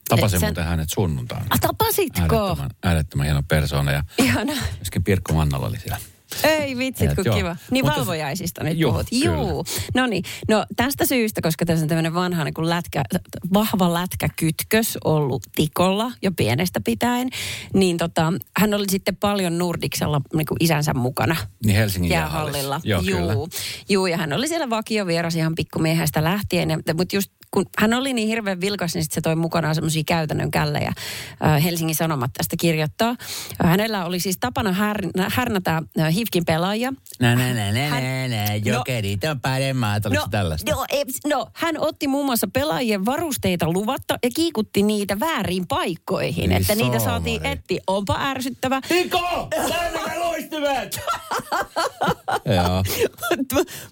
Tapasin 0.10 0.40
sen- 0.40 0.48
muuten 0.48 0.64
hänet 0.66 0.90
sunnuntaina. 0.90 1.46
Ah, 1.50 1.60
tapasitko? 1.60 2.36
Äärettömän, 2.38 2.70
äärettömän 2.84 3.26
hieno 3.26 3.44
persoona 3.48 3.92
ja 3.92 4.04
Ihana. 4.18 4.54
myöskin 4.78 5.04
Pirkko 5.04 5.34
Mannala 5.34 5.68
oli 5.68 5.80
siellä. 5.80 5.98
Ei 6.44 6.78
vitsit, 6.78 7.16
kun 7.16 7.26
joo. 7.26 7.36
kiva. 7.36 7.56
Niin 7.72 7.86
Mutta- 7.86 8.00
valvojaisista 8.00 8.64
nyt 8.64 8.78
Joo, 8.78 8.92
puhut. 8.92 9.08
Juu. 9.12 9.66
No 9.94 10.08
niin. 10.08 10.24
No 10.50 10.66
tästä 10.76 11.06
syystä, 11.06 11.42
koska 11.42 11.66
tässä 11.66 11.84
on 11.84 11.88
tämmöinen 11.90 12.14
vanha 12.14 12.44
niin 12.44 12.54
kuin 12.54 12.70
lätkä, 12.70 13.04
vahva 13.54 13.94
lätkäkytkös 13.94 14.98
ollut 15.04 15.44
tikolla 15.56 16.12
jo 16.22 16.32
pienestä 16.32 16.82
pitäen, 16.86 17.30
niin 17.74 17.98
tota, 17.98 18.34
hän 18.58 18.74
oli 18.74 18.86
sitten 18.90 19.16
paljon 19.16 19.58
Nordiksella 19.58 20.22
niin 20.34 20.46
kuin 20.46 20.58
isänsä 20.60 20.94
mukana. 20.94 21.36
Niin 21.66 21.76
Helsingin 21.76 22.12
jäähallilla. 22.12 22.82
Joo. 22.84 23.02
Juu. 23.02 23.50
Juu, 23.90 24.06
ja 24.06 24.18
hän 24.18 24.34
oli 24.34 24.48
siellä 24.48 24.70
vakiovieras 24.70 25.36
ihan 25.36 25.56
pikkumiehestä 25.56 26.24
lähtien. 26.24 26.70
Mutta 26.98 27.16
just 27.16 27.32
kun 27.52 27.66
hän 27.80 27.94
oli 27.94 28.14
niin 28.14 28.28
hirveän 28.28 28.62
vilkas, 28.62 28.94
niin 28.94 29.04
sit 29.04 29.12
se 29.12 29.22
toi 29.22 29.36
mukanaan 29.36 29.76
semmoisia 29.76 30.04
käytännön 30.06 30.52
källejä. 30.52 30.92
Helsingin 31.64 31.96
Sanomat 31.96 32.32
tästä 32.38 32.56
kirjoittaa. 32.60 33.16
Hänellä 33.64 34.06
oli 34.06 34.20
siis 34.20 34.38
tapana 34.40 34.72
här, 34.72 34.98
härnätä 35.30 35.82
HIVKin 36.12 36.46
pelaajia. 36.46 36.94
Nä, 37.20 37.36
nä, 37.36 37.54
nä, 37.54 37.88
Hän- 37.90 38.04
nä, 38.04 38.28
nä, 38.28 38.56
jokerit 38.56 39.24
on 39.24 39.42
paremmat. 39.42 40.06
Oliko 40.06 40.24
se 40.24 40.30
tällaista? 40.32 40.72
no, 40.72 40.86
no, 41.26 41.48
hän 41.54 41.76
otti 41.80 42.08
muun 42.08 42.26
muassa 42.26 42.48
pelaajien 42.54 43.06
varusteita 43.06 43.72
luvatta 43.72 44.18
ja 44.24 44.30
kiikutti 44.36 44.84
niitä 44.84 45.20
väärin 45.20 45.68
paikkoihin. 45.68 46.50
Niin 46.50 46.62
että 46.62 46.76
niitä 46.76 47.00
saamari. 47.00 47.06
saatiin 47.06 47.46
etti. 47.46 47.80
Onpa 47.88 48.18
ärsyttävä. 48.20 48.82
Tiko! 48.88 49.50
Luistimet! 50.42 51.00
Joo. 52.56 52.84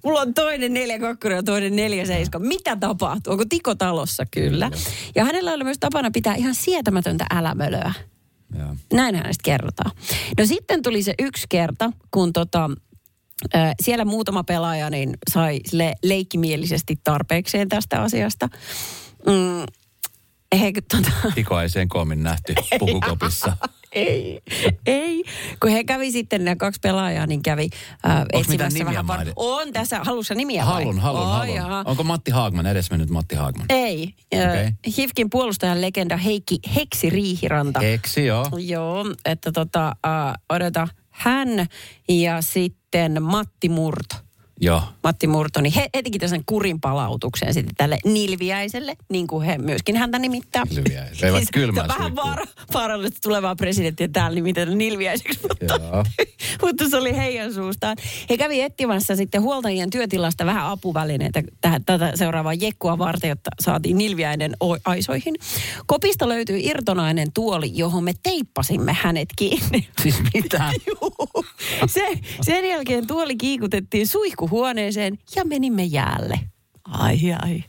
Mulla 0.03 0.21
on 0.21 0.33
toinen 0.33 0.73
neljä 0.73 0.99
kakkonen 0.99 1.35
ja 1.35 1.43
toinen 1.43 1.75
neljä 1.75 2.05
seiska. 2.05 2.39
Mitä 2.39 2.75
tapahtuu? 2.75 3.31
Onko 3.33 3.45
Tiko 3.49 3.75
talossa? 3.75 4.25
Kyllä. 4.31 4.71
Ja 5.15 5.25
hänellä 5.25 5.51
oli 5.51 5.63
myös 5.63 5.77
tapana 5.79 6.12
pitää 6.12 6.35
ihan 6.35 6.55
sietämätöntä 6.55 7.25
älämölöä. 7.29 7.93
Joo. 8.59 8.75
Näin 8.93 9.15
hänestä 9.15 9.41
kerrotaan. 9.43 9.91
No 10.39 10.45
sitten 10.45 10.81
tuli 10.81 11.03
se 11.03 11.13
yksi 11.19 11.45
kerta, 11.49 11.91
kun 12.12 12.33
tota, 12.33 12.69
siellä 13.81 14.05
muutama 14.05 14.43
pelaaja 14.43 14.89
niin 14.89 15.13
sai 15.31 15.59
le- 15.71 15.95
leikkimielisesti 16.03 16.99
tarpeekseen 17.03 17.69
tästä 17.69 18.01
asiasta. 18.01 18.49
Mm, 19.25 19.65
he, 20.59 20.71
tota, 20.91 21.12
Tiko 21.35 21.62
ei 21.62 21.69
sen 21.69 21.88
koomin 21.88 22.23
nähty 22.23 22.53
pukukopissa. 22.79 23.57
ei, 23.91 24.41
ei. 24.86 25.23
Kun 25.60 25.69
he 25.71 25.84
kävi 25.84 26.12
sitten, 26.12 26.45
nämä 26.45 26.56
kaksi 26.56 26.80
pelaajaa, 26.80 27.25
niin 27.25 27.41
kävi 27.41 27.69
äh, 28.06 28.25
nimiä 28.73 28.86
vähän... 28.86 29.28
mainit- 29.28 29.34
On 29.36 29.73
tässä, 29.73 29.99
halussa 30.04 30.36
nimiä 30.36 30.65
vai? 30.65 30.73
Hallun, 30.73 30.99
hallun, 30.99 31.21
Oi, 31.28 31.32
hallun. 31.32 31.56
jaha. 31.56 31.84
Onko 31.86 32.04
Matti 32.04 32.32
Haagman, 32.32 32.65
edesmennyt 32.67 33.10
Matti 33.10 33.36
Haagman? 33.36 33.65
Ei. 33.69 34.13
Okei. 34.34 34.47
Okay. 34.47 34.71
Hifkin 34.97 35.30
puolustajan 35.30 35.82
legenda 35.82 36.17
Heikki 36.17 36.60
Heksi 36.75 37.10
Riihiranta. 37.10 37.80
Eksi, 37.82 38.25
joo. 38.25 38.45
Joo, 38.58 39.06
että 39.25 39.52
tota, 39.52 39.88
äh, 39.88 40.34
odota, 40.49 40.88
hän 41.10 41.49
ja 42.10 42.41
sitten 42.41 43.23
Matti 43.23 43.69
Murto. 43.69 44.15
Joo. 44.61 44.81
Matti 45.03 45.27
Murto, 45.27 45.61
niin 45.61 45.73
he, 45.73 45.89
he 45.95 46.01
teki 46.03 46.19
tämän 46.19 46.43
kurin 46.45 46.81
palautuksen 46.81 47.53
sitten 47.53 47.75
tälle 47.75 47.97
Nilviäiselle, 48.05 48.95
niin 49.09 49.27
kuin 49.27 49.45
he 49.45 49.57
myöskin 49.57 49.95
häntä 49.95 50.19
nimittää. 50.19 50.63
Nilviäis. 50.69 51.21
Veivät 51.21 51.43
kylmää 51.53 51.87
se 51.87 51.93
on 51.93 51.97
vähän 51.97 52.15
vaara, 52.15 52.45
vaarallista 52.73 53.19
tulevaa 53.21 53.55
presidenttiä 53.55 54.07
täällä 54.07 54.35
nimitellä 54.35 54.75
Nilviäiseksi, 54.75 55.39
mutta, 55.41 55.79
mutta 56.65 56.89
se 56.89 56.97
oli 56.97 57.17
heidän 57.17 57.53
suustaan. 57.53 57.97
He 58.29 58.37
kävi 58.37 58.61
etsimässä 58.61 59.15
sitten 59.15 59.41
huoltajien 59.41 59.89
työtilasta 59.89 60.45
vähän 60.45 60.65
apuvälineitä 60.65 61.43
tähän, 61.61 61.85
tätä 61.85 62.11
seuraavaa 62.15 62.53
jekkua 62.53 62.97
varten, 62.97 63.29
jotta 63.29 63.49
saatiin 63.59 63.97
Nilviäinen 63.97 64.55
aisoihin. 64.85 65.35
Kopista 65.85 66.29
löytyi 66.29 66.65
irtonainen 66.65 67.31
tuoli, 67.33 67.71
johon 67.73 68.03
me 68.03 68.13
teippasimme 68.23 68.97
hänet 69.01 69.29
kiinni. 69.35 69.87
Siis 70.03 70.15
mitä? 70.33 70.71
Juu. 70.87 71.08
Se, 71.88 72.19
sen 72.41 72.65
jälkeen 72.65 73.08
tuoli 73.08 73.36
kiikutettiin 73.38 74.08
suihkuhuoneeseen 74.08 75.19
ja 75.36 75.45
menimme 75.45 75.84
jäälle. 75.84 76.39
Ai 76.84 77.19
ai. 77.41 77.63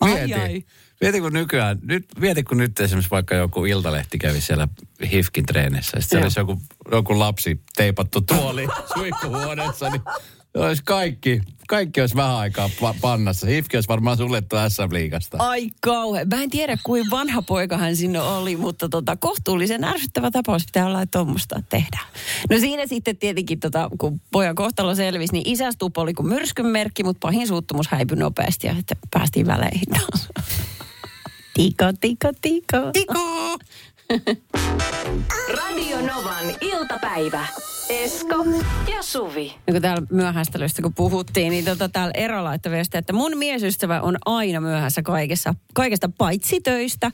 Ai 0.00 0.14
Mieti. 0.14 0.34
ai. 0.34 0.64
Mieti 1.00 1.20
kun 1.20 1.32
nykyään, 1.32 1.78
nyt, 1.82 2.06
mieti 2.18 2.42
kun 2.42 2.56
nyt 2.56 2.80
esimerkiksi 2.80 3.10
vaikka 3.10 3.34
joku 3.34 3.64
iltalehti 3.64 4.18
kävi 4.18 4.40
siellä 4.40 4.68
HIFKin 5.10 5.46
treenissä. 5.46 5.96
Sitten 6.00 6.16
Joo. 6.16 6.24
olisi 6.24 6.40
joku, 6.40 6.60
joku 6.92 7.18
lapsi 7.18 7.60
teipattu 7.76 8.20
tuoli 8.20 8.66
suihkuhuoneessa, 8.94 9.90
niin 9.90 10.02
olisi 10.54 10.82
kaikki, 10.84 11.40
kaikki 11.68 12.00
olisi 12.00 12.16
vähän 12.16 12.36
aikaa 12.36 12.70
pa- 12.80 12.98
pannassa. 13.00 13.46
HIFKi 13.46 13.76
olisi 13.76 13.88
varmaan 13.88 14.16
suljettu 14.16 14.56
SM-liigasta. 14.68 15.36
Ai 15.40 15.70
kauhean. 15.80 16.28
Mä 16.28 16.42
en 16.42 16.50
tiedä, 16.50 16.78
kuin 16.82 17.10
vanha 17.10 17.42
poika 17.42 17.78
hän 17.78 17.96
sinne 17.96 18.20
oli, 18.20 18.56
mutta 18.56 18.88
tota, 18.88 19.16
kohtuullisen 19.16 19.84
ärsyttävä 19.84 20.30
tapaus 20.30 20.66
pitää 20.66 20.86
olla, 20.86 21.02
että 21.02 21.18
tuommoista 21.18 21.62
tehdään. 21.68 22.06
No 22.50 22.58
siinä 22.58 22.86
sitten 22.86 23.16
tietenkin, 23.16 23.60
tota, 23.60 23.90
kun 23.98 24.20
pojan 24.32 24.54
kohtalo 24.54 24.94
selvisi, 24.94 25.32
niin 25.32 25.48
isästup 25.48 25.98
oli 25.98 26.14
kuin 26.14 26.28
myrskyn 26.28 26.66
merkki, 26.66 27.04
mutta 27.04 27.20
pahin 27.20 27.48
suuttumus 27.48 27.88
häipyi 27.88 28.16
nopeasti 28.16 28.66
ja 28.66 28.74
sitten 28.74 28.96
päästiin 29.10 29.46
väleihin 29.46 29.88
taas. 29.98 30.28
Tiko, 31.54 31.84
tiko, 32.00 32.32
tiko. 32.42 32.76
Tiko! 32.92 33.58
Radio 35.58 36.00
Novan 36.00 36.54
iltapäivä. 36.60 37.46
Esko 37.88 38.44
ja 38.90 39.02
Suvi. 39.02 39.54
Ja 39.66 39.72
kun 39.72 39.82
täällä 39.82 40.06
myöhästelystä 40.10 40.82
kun 40.82 40.94
puhuttiin, 40.94 41.50
niin 41.50 41.64
tota, 41.64 41.88
täällä 41.88 42.10
Ero 42.14 42.44
laittoi 42.44 42.72
viestiä, 42.72 42.98
että 42.98 43.12
mun 43.12 43.38
miesystävä 43.38 44.00
on 44.00 44.16
aina 44.26 44.60
myöhässä 44.60 45.02
kaikessa, 45.02 45.54
kaikesta 45.74 46.10
paitsi 46.18 46.60
töistä. 46.60 47.10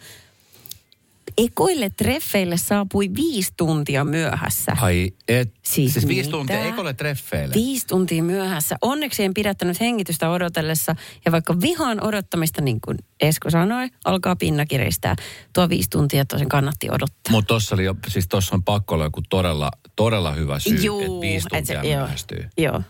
Ekoille 1.38 1.90
treffeille 1.90 2.56
saapui 2.56 3.10
viisi 3.16 3.52
tuntia 3.56 4.04
myöhässä. 4.04 4.76
Ai 4.80 5.12
et. 5.28 5.54
Siis 5.62 5.92
Siis, 5.92 6.08
viisi 6.08 6.28
mitä? 6.28 6.30
tuntia 6.30 6.64
ekolle 6.64 6.94
treffeille. 6.94 7.54
Viisi 7.54 7.86
tuntia 7.86 8.22
myöhässä. 8.22 8.76
Onneksi 8.82 9.24
en 9.24 9.34
pidättänyt 9.34 9.80
hengitystä 9.80 10.30
odotellessa. 10.30 10.96
Ja 11.24 11.32
vaikka 11.32 11.60
vihaan 11.60 12.06
odottamista, 12.06 12.62
niin 12.62 12.80
kuin 12.80 12.98
Esko 13.20 13.50
sanoi, 13.50 13.88
alkaa 14.04 14.36
pinna 14.36 14.66
kiristää. 14.66 15.16
Tuo 15.52 15.68
viisi 15.68 15.90
tuntia 15.90 16.24
tosin 16.24 16.48
kannatti 16.48 16.88
odottaa. 16.90 17.30
Mutta 17.30 17.48
tuossa 17.48 17.74
oli 17.74 17.84
jo, 17.84 17.94
siis 18.08 18.28
tossa 18.28 18.54
on 18.54 18.62
pakko 18.62 18.94
olla 18.94 19.04
joku 19.04 19.22
todella, 19.28 19.70
todella 19.96 20.32
hyvä 20.32 20.58
syy, 20.58 20.74
että 20.74 21.20
viisi 21.20 21.46
et 21.52 21.64
tuntia 21.64 21.84
joo, 21.84 21.98
myöhästyy. 21.98 22.48
Joo. 22.58 22.82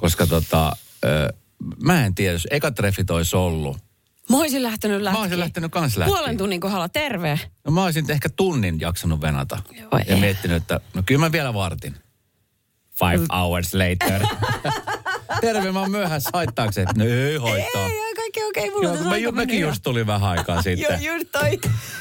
Koska 0.00 0.26
tota, 0.26 0.76
ö, 1.04 1.32
mä 1.82 2.06
en 2.06 2.14
tiedä, 2.14 2.32
jos 2.32 2.46
eka 2.50 2.70
treffit 2.70 3.10
olisi 3.10 3.36
ollut. 3.36 3.87
Mä 4.28 4.36
olisin 4.36 4.62
lähtenyt 4.62 5.02
lätkiin. 5.02 5.18
Mä 5.18 5.22
olisin 5.22 5.40
lähtenyt 5.40 5.72
kans 5.72 5.96
lätkiin. 5.96 6.16
Puolen 6.16 6.36
tunnin 6.36 6.60
kohdalla, 6.60 6.88
terve. 6.88 7.40
No 7.64 7.70
mä 7.72 7.84
olisin 7.84 8.10
ehkä 8.10 8.28
tunnin 8.28 8.80
jaksanut 8.80 9.20
venata. 9.20 9.58
Joo, 9.80 9.88
ja 9.92 10.14
ei. 10.14 10.20
miettinyt, 10.20 10.56
että 10.56 10.80
no 10.94 11.02
kyllä 11.06 11.20
mä 11.20 11.32
vielä 11.32 11.54
vartin. 11.54 11.94
Five 12.98 13.26
hours 13.32 13.74
later. 13.74 14.22
Terve, 15.40 15.72
mä 15.72 15.80
oon 15.80 15.90
myöhässä. 15.90 16.30
Haittaako 16.32 16.72
se? 16.72 16.84
No 16.96 17.04
ei 17.04 17.36
haittaa. 17.36 17.86
Ei, 17.86 17.98
ei, 18.00 18.14
kaikki 18.14 18.44
okei. 18.44 18.70
Mulla 18.70 18.88
Joo, 18.88 19.04
mä, 19.04 19.16
ju, 19.16 19.32
mäkin 19.32 19.60
just 19.60 19.82
tuli 19.82 20.06
vähän 20.06 20.30
aikaa 20.30 20.54
Joo, 20.56 20.62
sitten. 20.62 21.02
just 21.04 21.28
toi. 21.32 21.50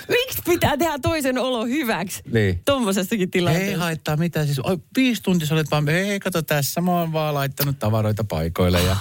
Miksi 0.10 0.42
pitää 0.46 0.78
tehdä 0.78 1.00
toisen 1.02 1.38
olo 1.38 1.66
hyväksi? 1.66 2.22
Niin. 2.32 2.62
Tuommoisessakin 2.66 3.22
Ei 3.22 3.28
tilanteessa. 3.28 3.78
haittaa 3.80 4.18
mitään. 4.18 4.46
Siis, 4.46 4.60
oi, 4.60 4.78
viisi 4.98 5.24
tuntia 5.24 5.48
sä 5.48 5.54
olet 5.54 5.72
vaan, 5.72 5.90
ei 5.90 6.20
kato 6.20 6.42
tässä, 6.42 6.82
mä 6.82 6.92
oon 6.92 7.14
vaan 7.14 7.34
laittanut 7.34 7.80
tavaroita 7.80 8.24
paikoille. 8.24 8.82
Ja... 8.82 8.96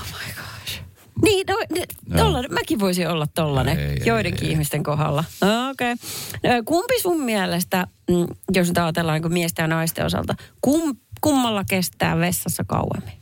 Niin, 1.23 1.47
no, 1.47 1.57
ne, 1.75 1.85
No. 2.09 2.19
tollanen, 2.19 2.55
mäkin 2.55 2.81
voisin 2.81 3.09
olla 3.09 3.27
tollanen 3.35 3.79
Ei, 3.79 3.85
ei, 3.87 4.03
joidenkin 4.05 4.43
ei, 4.43 4.47
ei. 4.49 4.53
ihmisten 4.53 4.83
kohdalla. 4.83 5.25
No, 5.41 5.71
Okei. 5.71 5.93
Okay. 5.93 6.63
Kumpi 6.65 7.01
sun 7.03 7.21
mielestä, 7.21 7.87
mm, 8.11 8.27
jos 8.55 8.69
nyt 8.69 8.79
ajatellaan 8.79 9.23
niin 9.23 9.33
miesten 9.33 9.63
ja 9.63 9.67
naisten 9.67 10.07
osalta, 10.07 10.35
kum, 10.61 10.97
kummalla 11.21 11.65
kestää 11.65 12.19
vessassa 12.19 12.65
kauemmin? 12.67 13.15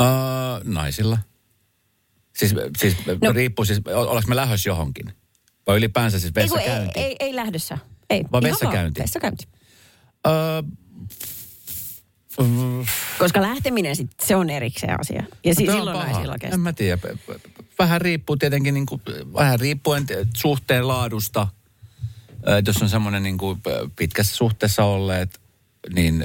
Uh, 0.00 0.64
naisilla. 0.64 1.18
Siis, 2.36 2.54
siis 2.78 2.96
No. 3.24 3.32
riippuu 3.32 3.64
siis, 3.64 3.80
ollaanko 3.94 4.28
me 4.28 4.36
lähdössä 4.36 4.70
johonkin? 4.70 5.12
Vai 5.66 5.76
ylipäänsä 5.76 6.18
siis 6.18 6.32
Ei, 6.36 6.42
vessakäynti? 6.42 7.00
ei, 7.00 7.04
ei, 7.04 7.16
ei 7.20 7.36
lähdössä. 7.36 7.78
Ei. 8.10 8.24
Vai 8.32 8.42
vessakäynti? 8.42 8.98
vaan 8.98 9.04
Vessakäynti. 9.04 9.44
Uh, 10.26 10.78
Koska 13.18 13.42
lähteminen 13.42 13.96
sit, 13.96 14.10
se 14.22 14.36
on 14.36 14.50
erikseen 14.50 15.00
asia. 15.00 15.22
Ja 15.44 15.54
si- 15.54 15.68
on 15.68 15.76
silloin 15.76 15.98
naisilla 15.98 16.38
kestää. 16.38 16.54
En 16.54 16.60
mä 16.60 16.72
tiedä. 16.72 16.98
Vähän 17.78 18.00
riippuu 18.00 18.36
tietenkin, 18.36 18.74
niin 18.74 18.86
kuin, 18.86 19.02
vähän 19.34 19.60
riippuen 19.60 20.06
suhteen 20.36 20.88
laadusta. 20.88 21.46
Et 22.58 22.66
jos 22.66 22.82
on 22.82 22.88
semmoinen 22.88 23.22
niin 23.22 23.38
kuin, 23.38 23.62
pitkässä 23.96 24.36
suhteessa 24.36 24.84
olleet, 24.84 25.40
niin 25.94 26.24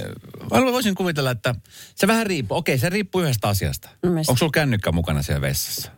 mä 0.51 0.71
voisin 0.71 0.95
kuvitella, 0.95 1.31
että 1.31 1.55
se 1.95 2.07
vähän 2.07 2.25
riippuu. 2.25 2.57
Okei, 2.57 2.77
se 2.77 2.89
riippuu 2.89 3.21
yhdestä 3.21 3.47
asiasta. 3.47 3.89
No 4.03 4.11
mistä? 4.11 4.31
Onko 4.31 4.37
sulla 4.37 4.51
kännykkä 4.51 4.91
mukana 4.91 5.23
siellä 5.23 5.41
vessassa? 5.41 5.91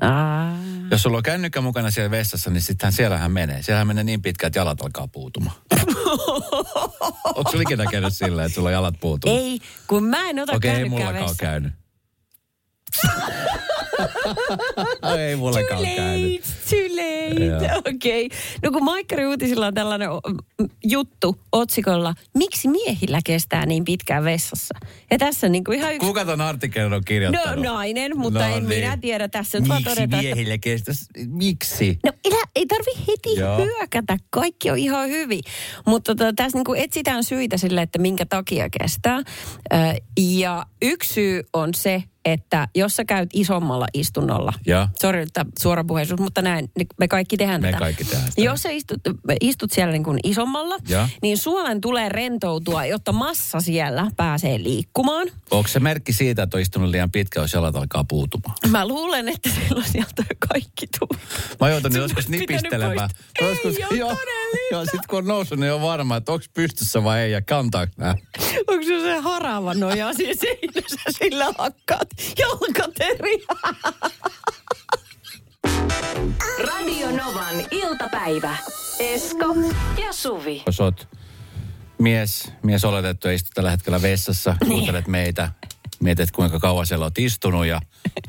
Aa. 0.00 0.56
Jos 0.90 1.02
sulla 1.02 1.16
on 1.16 1.22
kännykkä 1.22 1.60
mukana 1.60 1.90
siellä 1.90 2.10
vessassa, 2.10 2.50
niin 2.50 2.62
sittenhän 2.62 2.92
siellähän 2.92 3.32
menee. 3.32 3.62
Siellähän 3.62 3.86
menee 3.86 4.04
niin 4.04 4.22
pitkään, 4.22 4.46
että 4.48 4.58
jalat 4.58 4.80
alkaa 4.80 5.08
puutumaan. 5.08 5.56
Onko 7.34 7.50
sulla 7.50 7.62
ikinä 7.62 7.84
käynyt 7.90 8.14
silleen, 8.14 8.46
että 8.46 8.54
sulla 8.54 8.68
on 8.68 8.72
jalat 8.72 8.94
puutunut? 9.00 9.38
Ei, 9.38 9.58
kun 9.86 10.04
mä 10.04 10.30
en 10.30 10.38
ota 10.38 10.52
Okei, 10.56 10.70
ei 10.70 10.76
kännykkää 10.76 11.06
mullakaan 11.12 11.36
käynyt. 11.36 11.72
Ei 15.18 15.36
mullekaan 15.36 15.80
Too 15.82 15.88
ole 15.88 15.96
käynyt. 15.96 16.32
late, 16.32 16.42
too 16.70 16.78
late. 16.96 17.70
Okei. 17.88 18.26
Okay. 18.26 18.38
No 18.62 18.70
kun 18.70 18.84
Maikkari 18.84 19.26
Uutisilla 19.26 19.66
on 19.66 19.74
tällainen 19.74 20.08
juttu 20.84 21.38
otsikolla, 21.52 22.14
miksi 22.34 22.68
miehillä 22.68 23.20
kestää 23.24 23.66
niin 23.66 23.84
pitkään 23.84 24.24
vessassa? 24.24 24.74
Ja 25.10 25.18
tässä 25.18 25.48
niin 25.48 25.64
kuin 25.64 25.78
ihan 25.78 25.94
yksi... 25.94 26.06
Kuka 26.06 26.24
ton 26.24 26.40
artikkelin 26.40 26.86
on 26.86 26.92
No 26.92 27.00
kirjoittanut? 27.06 27.64
nainen, 27.64 28.18
mutta 28.18 28.48
en 28.48 28.64
minä 28.64 28.96
tiedä. 28.96 29.28
Tässä 29.28 29.60
nyt 29.60 29.68
vaan 29.68 29.82
Miksi 29.82 29.94
todeta, 29.94 30.16
että... 30.20 30.58
kestäisi? 30.60 31.04
Miksi? 31.26 31.98
No 32.04 32.12
ei, 32.24 32.32
ei 32.56 32.66
tarvi 32.66 32.92
heti 33.08 33.34
Joo. 33.40 33.58
Hyökätä, 33.58 34.16
kaikki 34.30 34.70
on 34.70 34.78
ihan 34.78 35.08
hyvin. 35.08 35.40
Mutta 35.86 36.14
tota, 36.14 36.32
tässä 36.36 36.58
niinku 36.58 36.74
etsitään 36.74 37.24
syitä 37.24 37.56
sille, 37.56 37.82
että 37.82 37.98
minkä 37.98 38.26
takia 38.26 38.68
kestää. 38.80 39.22
Ja 40.18 40.66
yksi 40.82 41.14
syy 41.14 41.42
on 41.52 41.74
se, 41.74 42.02
että 42.24 42.68
jos 42.74 42.96
sä 42.96 43.04
käyt 43.04 43.30
isommalla 43.32 43.86
istunnolla, 43.94 44.52
Ja. 44.66 44.88
sori 45.00 45.22
että 45.22 45.46
suorapuheisuus, 45.62 46.20
mutta 46.20 46.42
näin, 46.42 46.70
niin 46.78 46.86
me 46.98 47.08
kaikki 47.08 47.36
tehdään 47.36 47.60
Me 47.60 47.66
tätä. 47.68 47.78
kaikki 47.78 48.04
tehdään 48.04 48.28
sitä. 48.30 48.40
Jos 48.42 48.62
sä 48.62 48.70
istut, 48.70 49.00
istut 49.40 49.72
siellä 49.72 49.92
niin 49.92 50.04
kuin 50.04 50.18
isommalla, 50.24 50.76
Ja. 50.88 51.08
niin 51.22 51.38
suolen 51.38 51.80
tulee 51.80 52.08
rentoutua, 52.08 52.84
jotta 52.86 53.12
massa 53.12 53.60
siellä 53.60 54.10
pääsee 54.16 54.62
liikkumaan. 54.62 55.28
Onko 55.50 55.68
se 55.68 55.80
merkki 55.80 56.12
siitä, 56.12 56.42
että 56.42 56.56
on 56.56 56.60
istunut 56.60 56.90
liian 56.90 57.10
pitkä, 57.10 57.40
jos 57.40 57.52
jalat 57.52 57.76
alkaa 57.76 58.04
puutumaan? 58.04 58.56
Mä 58.68 58.88
luulen, 58.88 59.28
että 59.28 59.50
silloin 59.50 59.86
sieltä 59.92 60.24
kaikki 60.48 60.86
tulee. 60.98 61.24
Mä 61.60 61.70
joutun 61.70 61.92
Sun 61.92 62.00
joskus 62.00 62.28
nipistelemään. 62.28 63.10
Joskus, 63.40 63.76
Ei 63.76 63.84
oo 63.84 63.94
joo, 63.94 64.08
todellista. 64.08 64.68
joo, 64.70 64.84
sit 64.84 65.06
kun 65.08 65.18
on 65.18 65.26
noussut, 65.26 65.58
niin 65.58 65.72
on 65.72 65.82
varma, 65.82 66.16
että 66.16 66.32
onko 66.32 66.44
pystyssä 66.54 67.04
vai 67.04 67.20
ei 67.20 67.32
ja 67.32 67.42
kantaako 67.42 67.92
nää. 67.96 68.14
Onko 68.68 68.82
se 68.84 69.00
se 69.00 69.18
harava 69.20 69.74
nojaa 69.74 70.12
siinä 70.12 70.34
seinässä, 70.40 71.00
sillä 71.18 71.44
hakkaat 71.58 72.08
jalkateri? 72.38 73.44
Radio 76.58 77.10
Novan 77.10 77.66
iltapäivä. 77.70 78.56
Esko 78.98 79.54
ja 80.06 80.12
Suvi. 80.12 80.62
Jos 80.66 80.80
oot 80.80 81.08
mies, 81.98 82.52
mies 82.62 82.84
oletettu 82.84 83.28
ja 83.28 83.34
istut 83.34 83.50
tällä 83.54 83.70
hetkellä 83.70 84.02
vessassa, 84.02 84.56
kuuntelet 84.66 85.06
meitä, 85.06 85.50
mietit 86.00 86.30
kuinka 86.30 86.60
kauan 86.60 86.86
siellä 86.86 87.04
oot 87.04 87.18
istunut 87.18 87.66
ja 87.66 87.80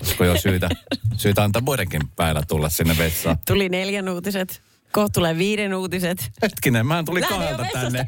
olisiko 0.01 0.23
jo 0.23 0.37
syytä, 0.41 0.69
syytä 1.17 1.43
antaa 1.43 1.61
muidenkin 1.61 2.01
päällä 2.15 2.43
tulla 2.47 2.69
sinne 2.69 2.97
vessaan. 2.97 3.37
Tuli 3.47 3.69
neljän 3.69 4.09
uutiset. 4.09 4.61
Kohta 4.91 5.13
tulee 5.13 5.37
viiden 5.37 5.73
uutiset. 5.73 6.31
Hetkinen, 6.41 6.85
mä 6.85 7.03
tuli 7.03 7.21
kahdelta 7.21 7.65
tänne. 7.73 8.05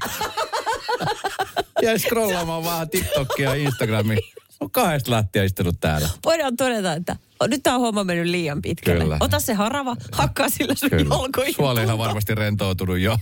Jäi 1.81 1.99
scrollaamaan 1.99 2.63
vähän 2.71 2.89
TikTokia 2.89 3.49
ja 3.49 3.55
Instagramia. 3.55 4.36
Kahdesta 4.81 5.11
lähtien 5.11 5.45
istunut 5.45 5.79
täällä. 5.79 6.09
Voidaan 6.25 6.55
todeta, 6.55 6.93
että 6.93 7.15
nyt 7.47 7.63
tämä 7.63 7.75
on 7.75 7.81
homma 7.81 8.03
mennyt 8.03 8.27
liian 8.27 8.61
pitkälle. 8.61 9.03
Kyllä. 9.03 9.17
Ota 9.19 9.39
se 9.39 9.53
harava, 9.53 9.95
hakkaa 10.11 10.49
sillä 10.49 10.75
sun 10.75 10.89
jalkoihin. 10.91 11.53
Suoli 11.55 11.85
on 11.85 11.97
varmasti 11.97 12.35
rentoutunut 12.35 12.99
jo. 12.99 13.17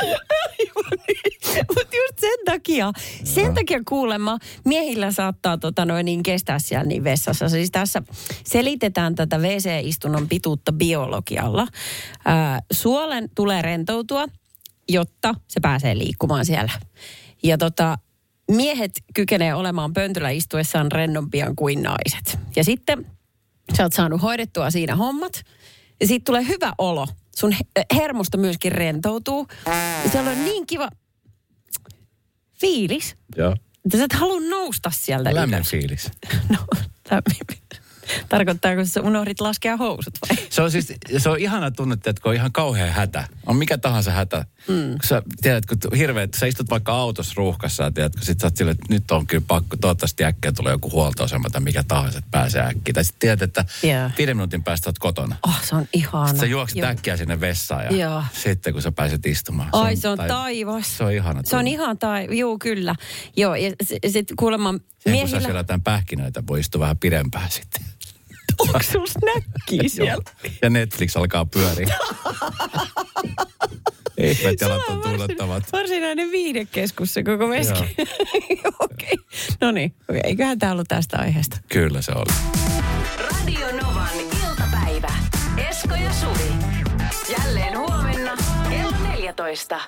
Mutta 1.68 1.96
just 1.96 2.18
sen 2.20 2.38
takia, 2.44 2.92
sen 3.24 3.54
takia 3.54 3.80
kuulemma 3.88 4.38
miehillä 4.64 5.12
saattaa 5.12 5.58
tota 5.58 5.84
noin, 5.84 6.04
niin 6.04 6.22
kestää 6.22 6.58
siellä 6.58 6.84
niin 6.84 7.04
vessassa. 7.04 7.48
Siis 7.48 7.70
tässä 7.70 8.02
selitetään 8.44 9.14
tätä 9.14 9.38
WC-istunnon 9.38 10.28
pituutta 10.28 10.72
biologialla. 10.72 11.66
Ää, 12.24 12.60
suolen 12.72 13.30
tulee 13.34 13.62
rentoutua, 13.62 14.26
jotta 14.88 15.34
se 15.48 15.60
pääsee 15.60 15.98
liikkumaan 15.98 16.46
siellä. 16.46 16.72
Ja 17.42 17.58
tota, 17.58 17.98
miehet 18.50 18.92
kykenee 19.14 19.54
olemaan 19.54 19.92
pöntöllä 19.92 20.30
istuessaan 20.30 20.92
rennompia 20.92 21.52
kuin 21.56 21.82
naiset. 21.82 22.38
Ja 22.56 22.64
sitten 22.64 23.06
sä 23.76 23.82
oot 23.82 23.92
saanut 23.92 24.22
hoidettua 24.22 24.70
siinä 24.70 24.96
hommat. 24.96 25.42
Ja 26.00 26.06
siitä 26.06 26.24
tulee 26.24 26.46
hyvä 26.48 26.72
olo. 26.78 27.08
Sun 27.36 27.52
he- 27.52 27.84
hermosto 27.94 28.38
myöskin 28.38 28.72
rentoutuu. 28.72 29.46
Ja 30.04 30.10
siellä 30.12 30.30
on 30.30 30.44
niin 30.44 30.66
kiva 30.66 30.88
fiilis, 32.60 33.16
Joo. 33.36 33.56
että 33.84 33.98
sä 33.98 34.04
et 34.04 34.12
halua 34.12 34.40
nousta 34.40 34.90
sieltä 34.94 35.34
Lämmin 35.34 35.56
ylös. 35.58 35.70
fiilis. 35.70 36.10
No, 36.48 36.56
lämmin. 37.10 37.59
Tarkoittaako 38.28 38.84
se, 38.84 38.88
että 38.88 39.08
unohdit 39.08 39.40
laskea 39.40 39.76
housut 39.76 40.14
vai? 40.28 40.46
Se 40.50 40.62
on 40.62 40.70
siis, 40.70 40.92
se 41.18 41.28
on 41.28 41.38
ihana 41.38 41.70
tunne, 41.70 41.94
että 41.94 42.12
kun 42.22 42.30
on 42.30 42.34
ihan 42.34 42.52
kauhea 42.52 42.92
hätä. 42.92 43.24
On 43.46 43.56
mikä 43.56 43.78
tahansa 43.78 44.10
hätä. 44.10 44.44
Mm. 44.68 44.90
Kun 44.90 44.98
sä 45.04 45.22
tiedät, 45.42 45.66
kun 45.66 45.78
hirveä, 45.96 46.22
että 46.22 46.38
sä 46.38 46.46
istut 46.46 46.70
vaikka 46.70 46.92
autossa 46.92 47.34
ruuhkassa 47.36 47.84
ja 47.84 47.90
tiedät, 47.90 48.12
kun 48.14 48.24
sit 48.24 48.40
sä 48.40 48.46
oot 48.46 48.56
silleen, 48.56 48.76
että 48.80 48.94
nyt 48.94 49.10
on 49.10 49.26
kyllä 49.26 49.44
pakko, 49.46 49.76
toivottavasti 49.76 50.24
äkkiä 50.24 50.52
tulee 50.52 50.72
joku 50.72 50.90
huoltoasema 50.90 51.50
tai 51.50 51.60
mikä 51.60 51.82
tahansa, 51.88 52.18
että 52.18 52.30
pääsee 52.30 52.62
äkkiä. 52.62 52.94
Tai 52.94 53.04
sitten 53.04 53.20
tiedät, 53.20 53.42
että 53.42 53.64
Joo. 53.82 54.10
viiden 54.18 54.36
minuutin 54.36 54.64
päästä 54.64 54.88
oot 54.88 54.98
kotona. 54.98 55.36
Oh, 55.46 55.62
se 55.64 55.76
on 55.76 55.86
ihana. 55.92 56.26
Sitten 56.26 56.40
sä 56.40 56.46
juokset 56.46 56.78
Joo. 56.78 56.88
äkkiä 56.88 57.16
sinne 57.16 57.40
vessaan 57.40 57.84
ja 57.84 57.96
Joo. 57.96 58.22
sitten 58.32 58.72
kun 58.72 58.82
sä 58.82 58.92
pääset 58.92 59.26
istumaan. 59.26 59.68
Ai 59.72 59.96
se 59.96 60.08
on 60.08 60.18
taivas. 60.18 60.98
Se 60.98 61.04
on 61.04 61.12
ihana 61.12 61.40
Se 61.44 61.56
on 61.56 61.60
tunne. 61.60 61.70
ihan 61.70 61.98
tai, 61.98 62.38
juu 62.38 62.58
kyllä. 62.58 62.94
Joo, 63.36 63.54
ja 63.54 63.70
sitten 64.10 64.36
kuulemma 64.36 64.74
Sen, 64.98 65.18
kun 65.18 65.28
sä 65.28 65.40
siellä 65.40 65.58
jotain 65.58 65.82
pähkinöitä, 65.82 66.42
voi 66.46 66.60
istua 66.60 66.80
vähän 66.80 66.98
pidempään 66.98 67.50
sitten. 67.50 67.82
Onko 68.60 68.78
sulla 68.82 69.06
snäkkiä 69.06 69.88
siellä? 69.88 70.24
Ja 70.62 70.70
Netflix 70.70 71.16
alkaa 71.16 71.46
pyöriä. 71.46 71.94
Jalat 74.60 74.82
on 74.88 75.00
tunnettavat. 75.02 75.72
Varsinainen 75.72 76.30
viidekeskus 76.30 77.14
se 77.14 77.22
koko 77.22 77.48
veski. 77.48 77.82
Okei. 78.80 79.16
No 79.60 79.70
niin, 79.70 79.94
okei. 80.08 80.20
Eiköhän 80.24 80.58
tämä 80.58 80.72
ollut 80.72 80.88
tästä 80.88 81.18
aiheesta. 81.18 81.56
Kyllä 81.68 82.02
se 82.02 82.12
oli. 82.12 82.32
Radio 83.18 83.66
Novan 83.82 84.20
iltapäivä. 84.20 85.12
Esko 85.70 85.94
ja 85.94 86.12
Suvi. 86.12 86.52
Jälleen 87.38 87.78
huomenna 87.78 88.36
kello 88.70 88.96
14. 89.12 89.80